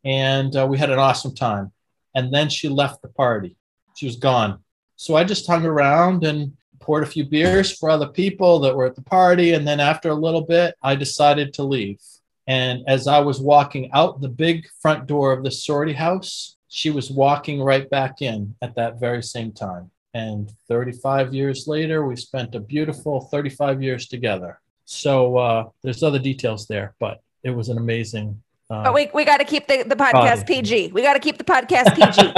[0.04, 1.72] and uh, we had an awesome time.
[2.14, 3.56] And then she left the party.
[3.96, 4.60] She was gone.
[4.96, 8.86] So I just hung around and poured a few beers for other people that were
[8.86, 9.52] at the party.
[9.52, 12.00] And then after a little bit, I decided to leave.
[12.46, 16.90] And as I was walking out the big front door of the sorority house, she
[16.90, 19.90] was walking right back in at that very same time.
[20.14, 24.60] And 35 years later, we spent a beautiful 35 years together.
[24.84, 28.42] So uh, there's other details there, but it was an amazing.
[28.70, 30.62] Uh, but we, we got to keep the, the podcast body.
[30.62, 30.92] PG.
[30.92, 32.32] We got to keep the podcast PG.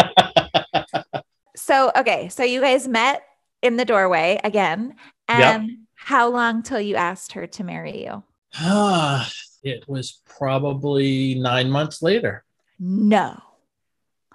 [1.56, 2.28] so, okay.
[2.28, 3.22] So you guys met
[3.62, 4.94] in the doorway again.
[5.28, 5.76] And yep.
[5.94, 8.22] how long till you asked her to marry you?
[8.56, 9.30] Ah,
[9.62, 12.44] it was probably nine months later.
[12.78, 13.40] No.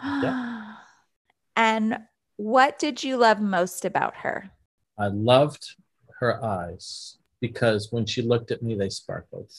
[1.55, 1.99] And
[2.35, 4.51] what did you love most about her?
[4.97, 5.75] I loved
[6.19, 9.51] her eyes because when she looked at me, they sparkled.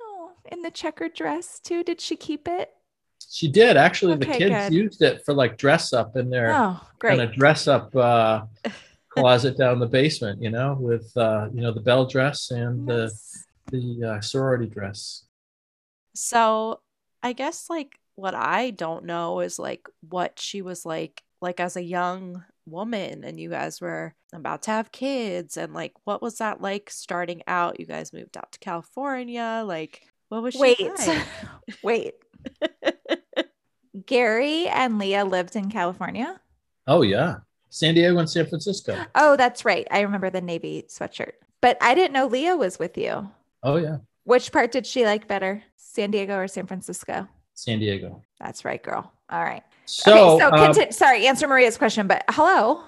[0.00, 1.84] Oh, in the checkered dress too.
[1.84, 2.70] Did she keep it?
[3.28, 3.76] She did.
[3.76, 4.72] Actually, okay, the kids good.
[4.72, 8.42] used it for like dress up in their oh, kind of dress up uh,
[9.08, 13.46] closet down the basement, you know, with uh, you know the bell dress and yes.
[13.70, 15.26] the the uh, sorority dress.
[16.14, 16.80] So
[17.22, 21.76] I guess like what I don't know is like what she was like like as
[21.76, 26.38] a young woman and you guys were about to have kids and like what was
[26.38, 27.80] that like starting out?
[27.80, 30.80] You guys moved out to California, like what was she Wait.
[30.80, 31.26] Like?
[31.82, 32.14] Wait.
[34.06, 36.40] Gary and Lia lived in California?
[36.86, 37.36] Oh yeah.
[37.70, 39.04] San Diego and San Francisco.
[39.14, 39.86] Oh, that's right.
[39.90, 41.32] I remember the navy sweatshirt.
[41.60, 43.30] But I didn't know Lia was with you.
[43.62, 43.98] Oh yeah.
[44.24, 45.62] Which part did she like better?
[45.76, 47.28] San Diego or San Francisco?
[47.60, 48.22] San Diego.
[48.38, 49.12] That's right, girl.
[49.28, 49.62] All right.
[49.84, 52.84] So, okay, so um, continue, sorry, answer Maria's question, but hello.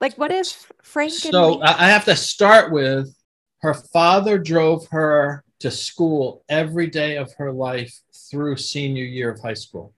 [0.00, 1.12] Like, what is Frank?
[1.12, 3.14] So I have to start with
[3.60, 7.96] her father drove her to school every day of her life
[8.30, 9.94] through senior year of high school.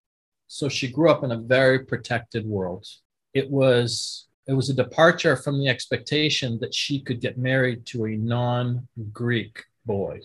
[0.47, 2.87] So she grew up in a very protected world.
[3.35, 8.07] It was it was a departure from the expectation that she could get married to
[8.07, 10.21] a non-Greek boy.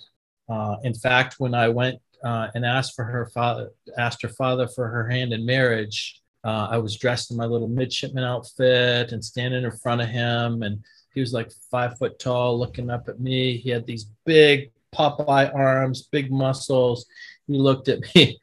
[0.48, 4.68] Uh, in fact, when I went uh, and asked for her father, asked her father
[4.68, 9.24] for her hand in marriage, uh, I was dressed in my little midshipman outfit and
[9.24, 13.20] standing in front of him, and he was like five foot tall, looking up at
[13.20, 13.58] me.
[13.58, 17.06] He had these big Popeye arms, big muscles.
[17.48, 18.40] He looked at me,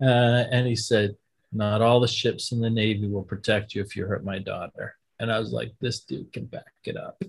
[0.00, 1.16] uh, and he said,
[1.52, 4.96] "Not all the ships in the Navy will protect you if you hurt my daughter."
[5.18, 7.20] And I was like, "This dude can back it up."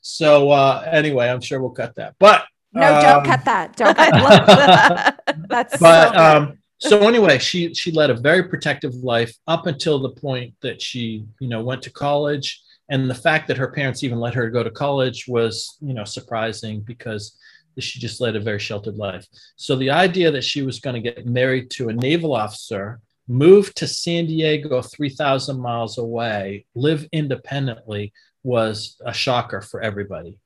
[0.00, 2.46] So uh, anyway, I'm sure we'll cut that, but
[2.76, 3.76] no, um, don't cut that.
[3.76, 5.20] Don't cut that.
[5.48, 9.98] That's but so, um, so anyway, she she led a very protective life up until
[9.98, 12.62] the point that she, you know, went to college.
[12.88, 16.04] And the fact that her parents even let her go to college was, you know,
[16.04, 17.36] surprising because
[17.78, 19.26] she just led a very sheltered life.
[19.56, 23.74] So the idea that she was going to get married to a naval officer, move
[23.74, 28.12] to San Diego 3,000 miles away, live independently
[28.44, 30.38] was a shocker for everybody.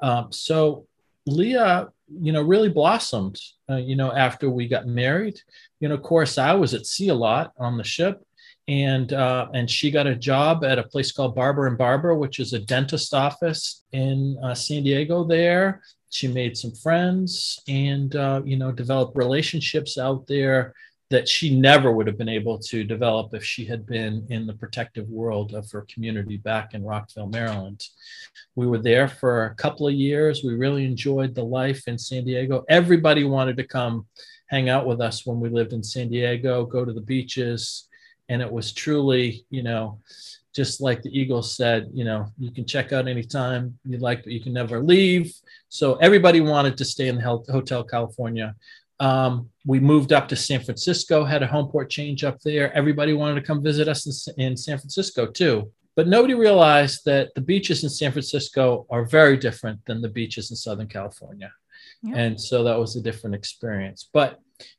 [0.00, 0.86] Um, so
[1.28, 1.88] Lia,
[2.20, 5.40] you know, really blossomed, uh, you know, after we got married.
[5.80, 8.22] You know, of course, I was at sea a lot on the ship,
[8.66, 12.38] and uh, and she got a job at a place called Barber and Barber, which
[12.38, 15.24] is a dentist office in uh, San Diego.
[15.24, 20.74] There, she made some friends, and uh, you know, developed relationships out there
[21.10, 24.52] that she never would have been able to develop if she had been in the
[24.52, 27.82] protective world of her community back in Rockville, Maryland.
[28.56, 30.44] We were there for a couple of years.
[30.44, 32.64] We really enjoyed the life in San Diego.
[32.68, 34.06] Everybody wanted to come
[34.48, 37.88] hang out with us when we lived in San Diego, go to the beaches.
[38.28, 40.00] And it was truly, you know,
[40.54, 44.32] just like the Eagles said, you know, you can check out anytime you like, but
[44.32, 45.32] you can never leave.
[45.68, 48.54] So everybody wanted to stay in the Hotel California.
[49.00, 52.72] Um, we moved up to San Francisco, had a home port change up there.
[52.72, 55.70] Everybody wanted to come visit us in, in San Francisco too.
[55.98, 60.48] but nobody realized that the beaches in San Francisco are very different than the beaches
[60.52, 61.52] in Southern California.
[62.04, 62.14] Yeah.
[62.14, 64.08] And so that was a different experience.
[64.12, 64.38] But,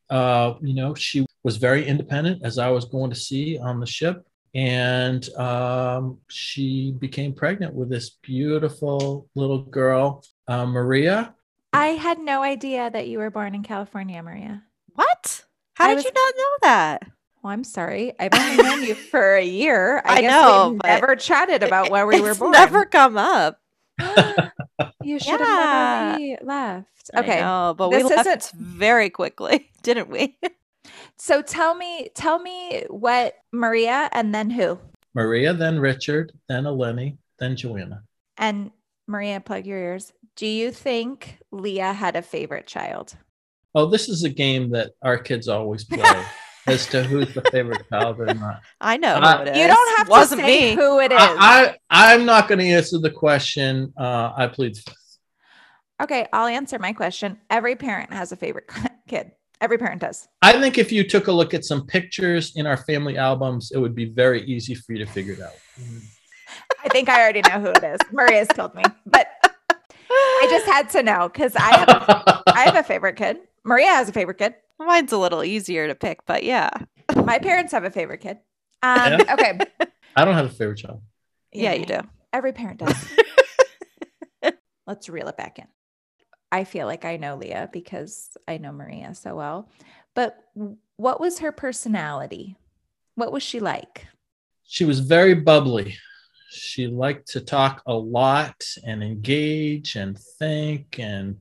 [0.09, 3.85] uh, you know, she was very independent as I was going to see on the
[3.85, 4.25] ship.
[4.55, 11.35] And um, she became pregnant with this beautiful little girl, uh, Maria.
[11.73, 14.63] I had no idea that you were born in California, Maria.
[14.99, 15.45] What?
[15.75, 17.03] How I did was- you not know that?
[17.41, 18.11] Well, I'm sorry.
[18.19, 20.01] I've only known you for a year.
[20.05, 22.51] I, I guess know, we've but never chatted about where we were It's born.
[22.51, 23.61] never come up.
[25.01, 26.17] you should have Yeah.
[26.19, 27.09] never left.
[27.15, 27.39] Okay.
[27.39, 30.37] know, but we This left isn't- very quickly, didn't we?
[31.17, 34.77] So tell me, tell me what Maria and then who?
[35.15, 38.03] Maria, then Richard, then Eleni, then Joanna.
[38.37, 38.71] And
[39.07, 40.11] Maria, plug your ears.
[40.35, 43.15] Do you think Lia had a favorite child?
[43.75, 46.03] Oh, this is a game that our kids always play
[46.67, 48.61] as to who's the favorite child or not.
[48.81, 49.57] I know Uh, who it is.
[49.57, 50.75] You don't have Wasn't to say me.
[50.75, 51.17] who it is.
[51.21, 53.93] I, I I'm not going to answer the question.
[53.97, 55.17] Uh, I plead the fifth.
[56.01, 57.37] okay, I'll answer my question.
[57.49, 58.69] Every parent has a favorite
[59.07, 59.31] kid.
[59.61, 60.27] Every parent does.
[60.41, 63.77] I think if you took a look at some pictures in our family albums, it
[63.77, 65.51] would be very easy for you to figure it out.
[66.83, 67.99] I think I already know who it is.
[68.13, 69.27] Maria's told me, but
[70.09, 73.37] I just had to know because I have a, I have a favorite kid.
[73.63, 74.55] Maria has a favorite kid.
[74.79, 76.69] Mine's a little easier to pick, but yeah.
[77.15, 78.37] My parents have a favorite kid.
[78.81, 79.59] Um, okay.
[80.15, 81.01] I don't have a favorite child.
[81.51, 81.99] Yeah, you do.
[82.31, 83.05] Every parent does.
[84.87, 85.67] Let's reel it back in.
[86.51, 89.69] I feel like I know Lia because I know Maria so well.
[90.15, 90.37] But
[90.97, 92.57] what was her personality?
[93.15, 94.07] What was she like?
[94.63, 95.97] She was very bubbly.
[96.51, 101.37] She liked to talk a lot and engage and think and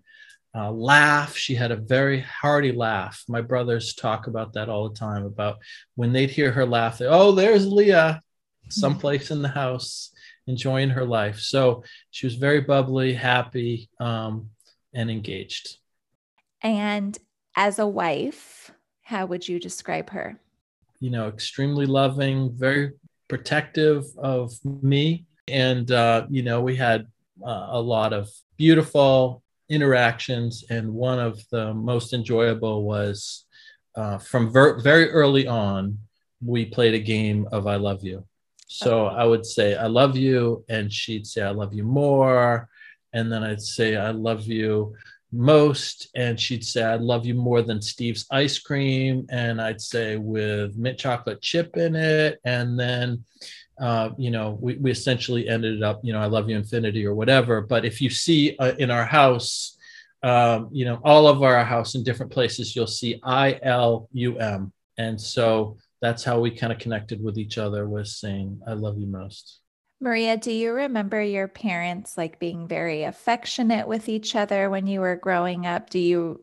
[0.59, 1.37] uh, laugh.
[1.37, 3.23] She had a very hearty laugh.
[3.29, 5.59] My brothers talk about that all the time about
[5.95, 8.21] when they'd hear her laugh, they, oh, there's Lia,
[8.69, 10.11] someplace in the house
[10.47, 11.39] enjoying her life.
[11.39, 14.51] So she was very bubbly, happy, um,
[14.93, 15.79] and engaged.
[16.63, 17.17] And
[17.55, 20.41] as a wife, how would you describe her?
[21.01, 22.93] you know, extremely loving, very
[23.29, 25.27] protective of me.
[25.47, 27.07] And, uh, you know, we had
[27.45, 30.65] uh, a lot of beautiful interactions.
[30.71, 33.45] And one of the most enjoyable was
[33.95, 35.99] uh, from ver- very early on,
[36.45, 38.25] we played a game of I love you.
[38.69, 40.65] So I would say, I love you.
[40.69, 42.69] And she'd say, I love you more.
[43.13, 44.95] And then I'd say, I love you
[45.33, 50.17] most and she'd say i love you more than steve's ice cream and i'd say
[50.17, 53.23] with mint chocolate chip in it and then
[53.81, 57.15] uh, you know we, we essentially ended up you know i love you infinity or
[57.15, 59.77] whatever but if you see uh, in our house
[60.23, 65.77] um, you know all of our house in different places you'll see i-l-u-m and so
[66.01, 69.61] that's how we kind of connected with each other was saying i love you most
[70.01, 75.01] Maria, do you remember your parents like being very affectionate with each other when you
[75.01, 75.91] were growing up?
[75.91, 76.41] Do you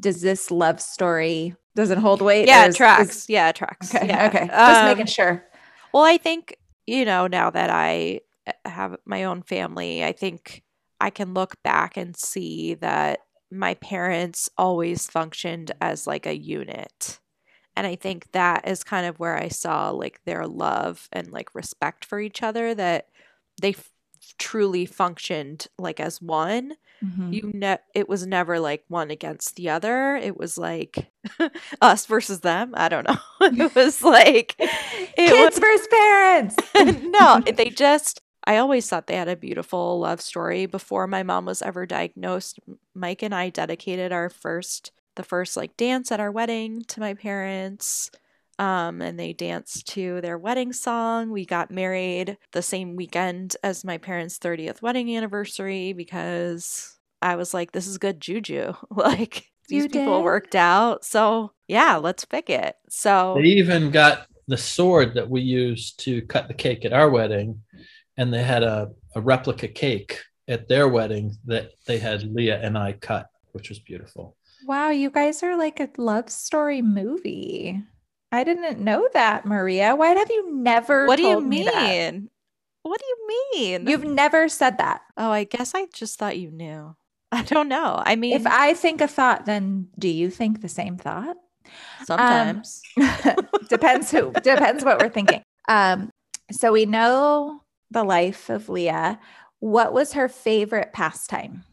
[0.00, 2.48] does this love story does it hold weight?
[2.48, 3.16] Yeah, or it is- tracks.
[3.16, 3.94] is- yeah, it tracks.
[3.94, 4.26] okay, Yeah.
[4.28, 4.46] okay.
[4.46, 5.44] Just Um, making sure.
[5.92, 6.56] Well, I think,
[6.86, 10.62] you know, now that I uh, have my own family, I think
[11.00, 13.20] I can look back and see that
[13.50, 17.20] my parents always functioned as like a unit.
[17.76, 21.54] And I think that is kind of where I saw like their love and like
[21.54, 23.08] respect for each other that
[23.60, 23.74] they
[24.38, 27.34] truly functioned like as one Mhm.
[27.34, 30.16] you ne- it was never like one against the other.
[30.16, 31.10] It was like
[31.82, 32.72] us versus them.
[32.74, 33.16] I don't know.
[33.42, 36.56] It was like it Kids versus parents.
[37.10, 41.44] no they just i always thought they had a beautiful love story before my mom
[41.46, 42.58] was ever diagnosed.
[42.94, 47.12] Mike and i dedicated our first the first like dance at our wedding to my
[47.14, 48.10] parents
[48.58, 51.30] um, and they danced to their wedding song.
[51.30, 57.54] We got married the same weekend as my parents' 30th wedding anniversary because I was
[57.54, 58.74] like, this is good juju.
[58.90, 60.24] like, these You people did?
[60.24, 61.04] worked out.
[61.04, 62.76] So, yeah, let's pick it.
[62.88, 67.08] So, They even got the sword that we used to cut the cake at our
[67.08, 67.62] wedding,
[68.16, 72.76] and they had a, a replica cake at their wedding that they had Lia and
[72.76, 74.36] I cut, which was beautiful.
[74.66, 77.82] Wow, you guys are like a love story movie.
[78.34, 79.94] I didn't know that, Maria.
[79.94, 81.88] Why have you never what do you told me that?
[82.12, 82.30] mean?
[82.82, 83.86] What do you mean?
[83.86, 85.02] You've never said that.
[85.16, 86.96] oh, I guess I just thought you knew.
[87.32, 88.02] I don't know.
[88.04, 91.36] I mean, If I think a thought, then do you think the same thought?
[92.04, 92.82] sometimes.
[93.70, 96.10] depends who depends what we're thinking um
[96.52, 99.18] so we know the life of lia
[99.60, 101.64] what was her favorite pastime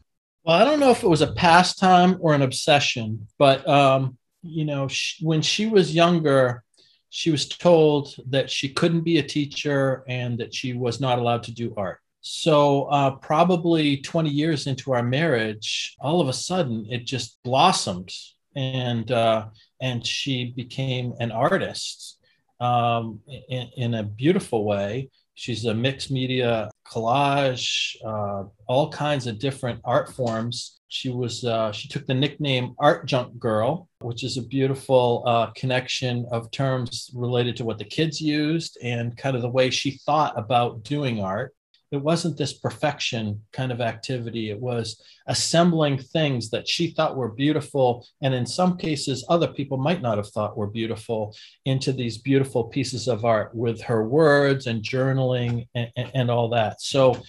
[0.44, 4.64] Well, I don't know if it was a pastime or an obsession, but um, you
[4.64, 6.64] know, sh- when she was younger,
[7.10, 11.42] she was told that she couldn't be a teacher and that she was not allowed
[11.44, 11.98] to do art.
[12.22, 18.12] So, uh, probably 20 years into our marriage, all of a sudden it just blossomed,
[18.54, 19.46] and uh,
[19.80, 22.18] and she became an artist
[22.60, 25.10] um, in, in, a beautiful way.
[25.34, 30.80] She's a mixed media collage, uh, all kinds of different art forms.
[30.88, 35.46] She was uh, she took the nickname Art Junk Girl, which is a beautiful uh,
[35.56, 39.92] connection of terms related to what the kids used and kind of the way she
[40.04, 41.54] thought about doing art
[41.92, 44.48] it wasn't this perfection kind of activity.
[44.48, 49.76] It was assembling things that she thought were beautiful, and in some cases, other people
[49.76, 51.36] might not have thought were beautiful,
[51.66, 56.80] into these beautiful pieces of art with her words and journaling and, and all that.
[56.80, 57.22] So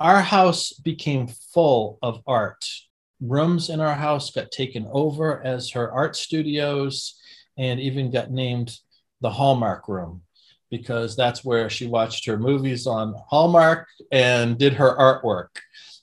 [0.00, 2.64] our house became full of art.
[3.20, 7.20] Rooms in our house got taken over as her art studios
[7.58, 8.78] and even got named
[9.20, 10.22] the Hallmark Room
[10.70, 15.48] because that's where she watched her movies on Hallmark and did her artwork.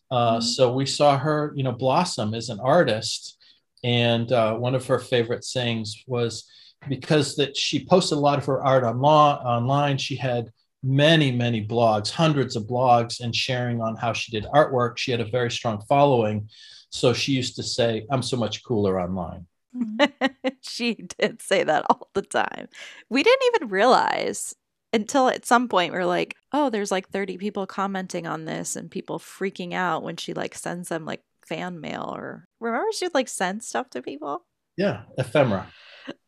[0.09, 0.41] Uh, mm-hmm.
[0.41, 3.38] So we saw her, you know, blossom as an artist.
[3.84, 6.49] And uh, one of her favorite sayings was
[6.88, 9.97] because that she posted a lot of her art on law, online.
[9.97, 10.49] She had
[10.84, 14.97] many, many blogs, hundreds of blogs, and sharing on how she did artwork.
[14.97, 16.49] She had a very strong following.
[16.89, 19.47] So she used to say, I'm so much cooler online.
[19.76, 20.47] Mm-hmm.
[20.61, 22.67] she did say that all the time.
[23.09, 24.55] We didn't even realize
[24.91, 28.91] until at some point we're like, oh, there's like 30 people commenting on this and
[28.91, 33.28] people freaking out when she like sends them like fan mail or remember she'd like
[33.28, 34.45] send stuff to people?
[34.78, 35.67] Yeah, ephemera.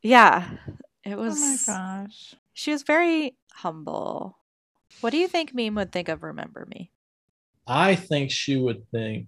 [0.02, 0.50] Yeah.
[0.68, 0.74] Oh
[1.04, 2.36] it was Oh my gosh.
[2.54, 4.38] She was very humble.
[5.02, 6.92] What do you think Meme would think of Remember Me?
[7.68, 9.28] I think she would think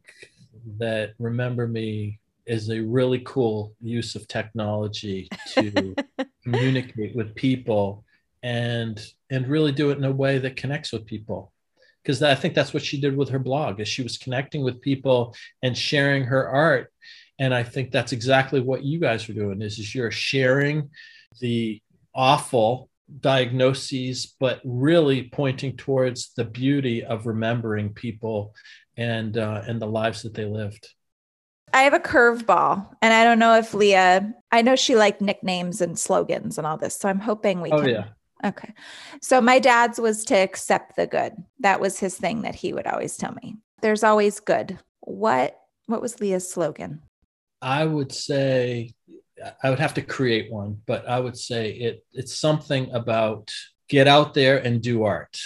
[0.79, 5.95] that Remember Me is a really cool use of technology to
[6.43, 8.03] communicate with people
[8.43, 11.51] and and really do it in a way that connects with people.
[12.01, 14.81] Because i think that's what she did with her blog is she was connecting with
[14.81, 16.91] people and sharing her art.
[17.39, 20.89] And i think that's exactly what you guys are doing is, is you're sharing
[21.41, 21.81] the
[22.15, 22.89] awful
[23.21, 28.53] diagnoses but really pointing towards the beauty of remembering people
[28.97, 30.89] and uh, and the lives that they lived
[31.73, 34.33] I have a curveball, and I don't know if Lia.
[34.51, 37.81] I know she liked nicknames and slogans and all this, so I'm hoping we oh,
[37.81, 37.89] can.
[37.89, 38.05] Yeah.
[38.45, 38.73] Okay,
[39.21, 41.33] so my dad's was to accept the good.
[41.59, 43.57] That was his thing that he would always tell me.
[43.81, 44.79] There's always good.
[45.01, 47.01] What What was Lia's slogan?
[47.61, 48.93] I would say
[49.63, 53.51] I would have to create one, but I would say it it's something about
[53.89, 55.39] get out there and do art.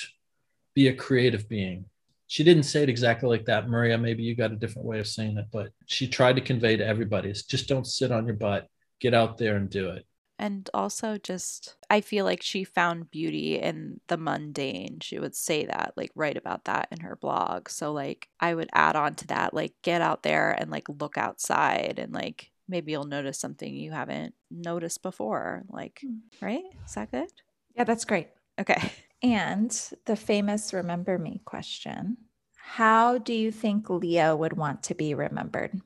[0.74, 1.86] Be a creative being
[2.32, 3.98] she didn't say it exactly like that maria.
[3.98, 6.88] Maybe you got a different way of saying it but she tried to convey to
[6.88, 8.70] everybody is just don't sit on your butt.
[9.02, 10.06] Get out there and do it.
[10.40, 15.02] And also just i feel like she found beauty in the mundane.
[15.02, 17.68] She would say that like write about that in her blog.
[17.68, 21.18] So like i would add on to that like get out there and like look
[21.18, 26.20] outside and like maybe you'll notice something you haven't noticed before like hmm.
[26.40, 26.64] right?
[26.86, 27.28] Is that good?
[27.76, 28.30] Yeah that's great.
[28.58, 29.72] Okay And
[30.06, 32.18] the famous remember me question
[32.56, 35.80] How do you think Lia would want to be remembered?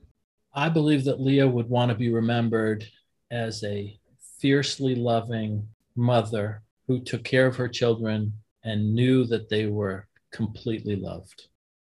[0.54, 2.84] I believe that Lia would want to be remembered
[3.30, 3.98] as a
[4.38, 8.32] fiercely loving mother who took care of her children
[8.64, 11.48] and knew that they were completely loved.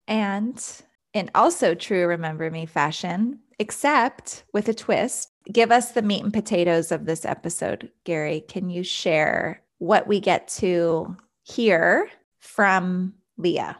[0.06, 0.64] And
[1.14, 6.32] in also true Remember Me fashion, except with a twist, give us the meat and
[6.32, 7.90] potatoes of this episode.
[8.04, 11.16] Gary, can you share what we get to
[11.48, 13.78] hear from Lia?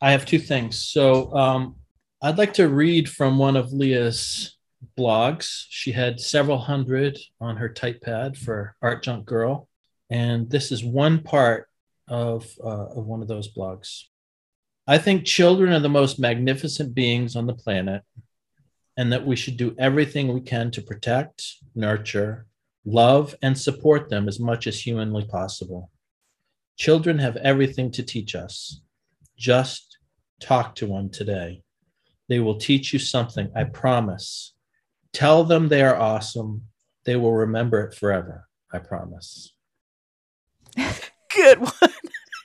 [0.00, 0.80] I have two things.
[0.80, 1.76] So um,
[2.22, 4.56] I'd like to read from one of Lia's
[4.98, 5.64] blogs.
[5.68, 9.68] She had several hundred on her typepad for Art Junk Girl.
[10.10, 11.68] And this is one part
[12.08, 14.04] of, uh, of one of those blogs.
[14.86, 18.02] I think children are the most magnificent beings on the planet,
[18.96, 21.42] and that we should do everything we can to protect,
[21.74, 22.46] nurture,
[22.84, 25.90] love, and support them as much as humanly possible.
[26.76, 28.80] Children have everything to teach us.
[29.36, 29.98] Just
[30.40, 31.62] talk to one today.
[32.28, 34.52] They will teach you something, I promise.
[35.12, 36.62] Tell them they are awesome.
[37.04, 38.46] They will remember it forever.
[38.72, 39.52] I promise.
[40.76, 41.72] Good one.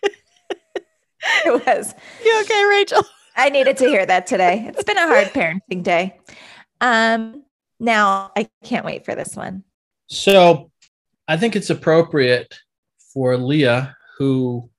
[0.03, 1.93] it was.
[2.23, 3.03] You okay, Rachael?
[3.35, 4.65] I needed to hear that today.
[4.67, 6.19] It's been a hard parenting day.
[6.79, 7.43] Um,
[7.79, 9.63] now I can't wait for this one.
[10.07, 10.71] So
[11.27, 12.57] I think it's appropriate
[13.13, 14.69] for Lia who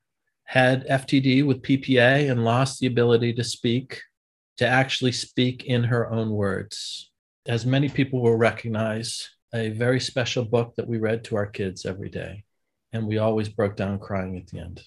[0.45, 4.01] had FTD with PPA and lost the ability to speak,
[4.57, 7.11] to actually speak in her own words.
[7.49, 11.85] As many people will recognize, a very special book that we read to our kids
[11.85, 12.45] every day.
[12.93, 14.85] And we always broke down crying at the end.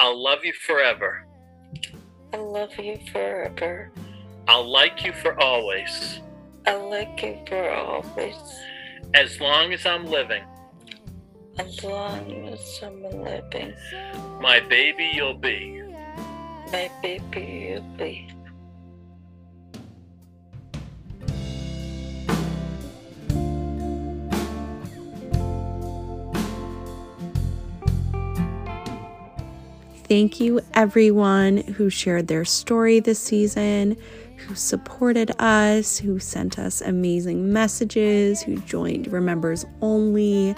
[0.00, 1.24] I'll love you forever.
[2.32, 3.92] I love you forever.
[4.48, 6.18] I'll like you for always.
[6.66, 8.34] I like you for always.
[9.14, 10.42] As long as I'm living,
[11.58, 13.74] As long as I'm living,
[14.40, 15.82] my baby you'll be.
[16.72, 18.28] my baby you'll be.
[30.10, 33.96] Thank you, everyone who shared their story this season,
[34.38, 40.56] who supported us, who sent us amazing messages, who joined Re-Members Only.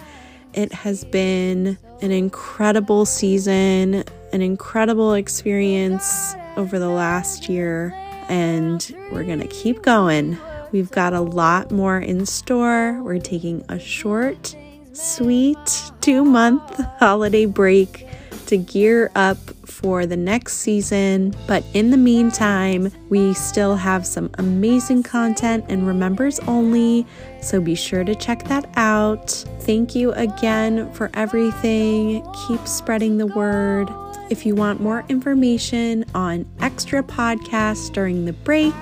[0.55, 7.95] It has been an incredible season, an incredible experience over the last year,
[8.29, 10.37] and we're going to keep going.
[10.71, 13.03] We've got a lot more in store.
[13.03, 14.55] We're taking a short,
[14.93, 18.07] sweet two month holiday break
[18.53, 21.35] to gear up for the next season.
[21.47, 27.07] But in the meantime, we still have some amazing content and remembers only.
[27.41, 29.31] So be sure to check that out.
[29.61, 32.23] Thank you again for everything.
[32.47, 33.89] Keep spreading the word.
[34.29, 38.75] If you want more information on extra podcasts during the break,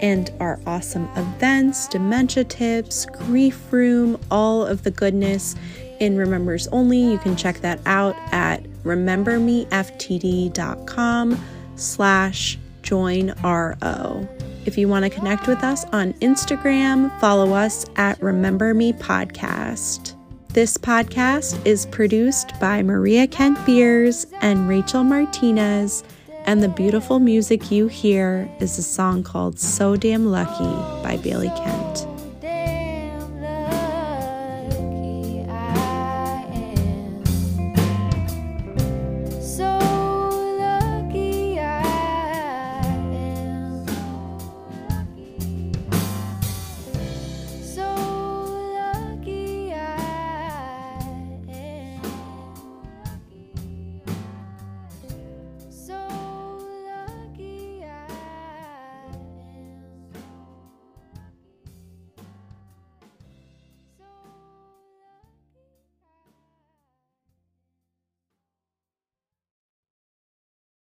[0.00, 5.54] and our awesome events, dementia tips, grief room, all of the goodness
[6.00, 6.98] in Re-Members Only.
[6.98, 11.44] You can check that out at remembermeftd.com
[11.76, 14.28] slash join RO.
[14.64, 20.14] If you want to connect with us on Instagram, follow us at Remember Me Podcast.
[20.52, 26.04] This podcast is produced by Maria Kent Beers and Rachael Martinez,
[26.44, 31.50] and the beautiful music you hear is a song called So Damn Lucky by Bailey
[31.56, 32.11] Kent.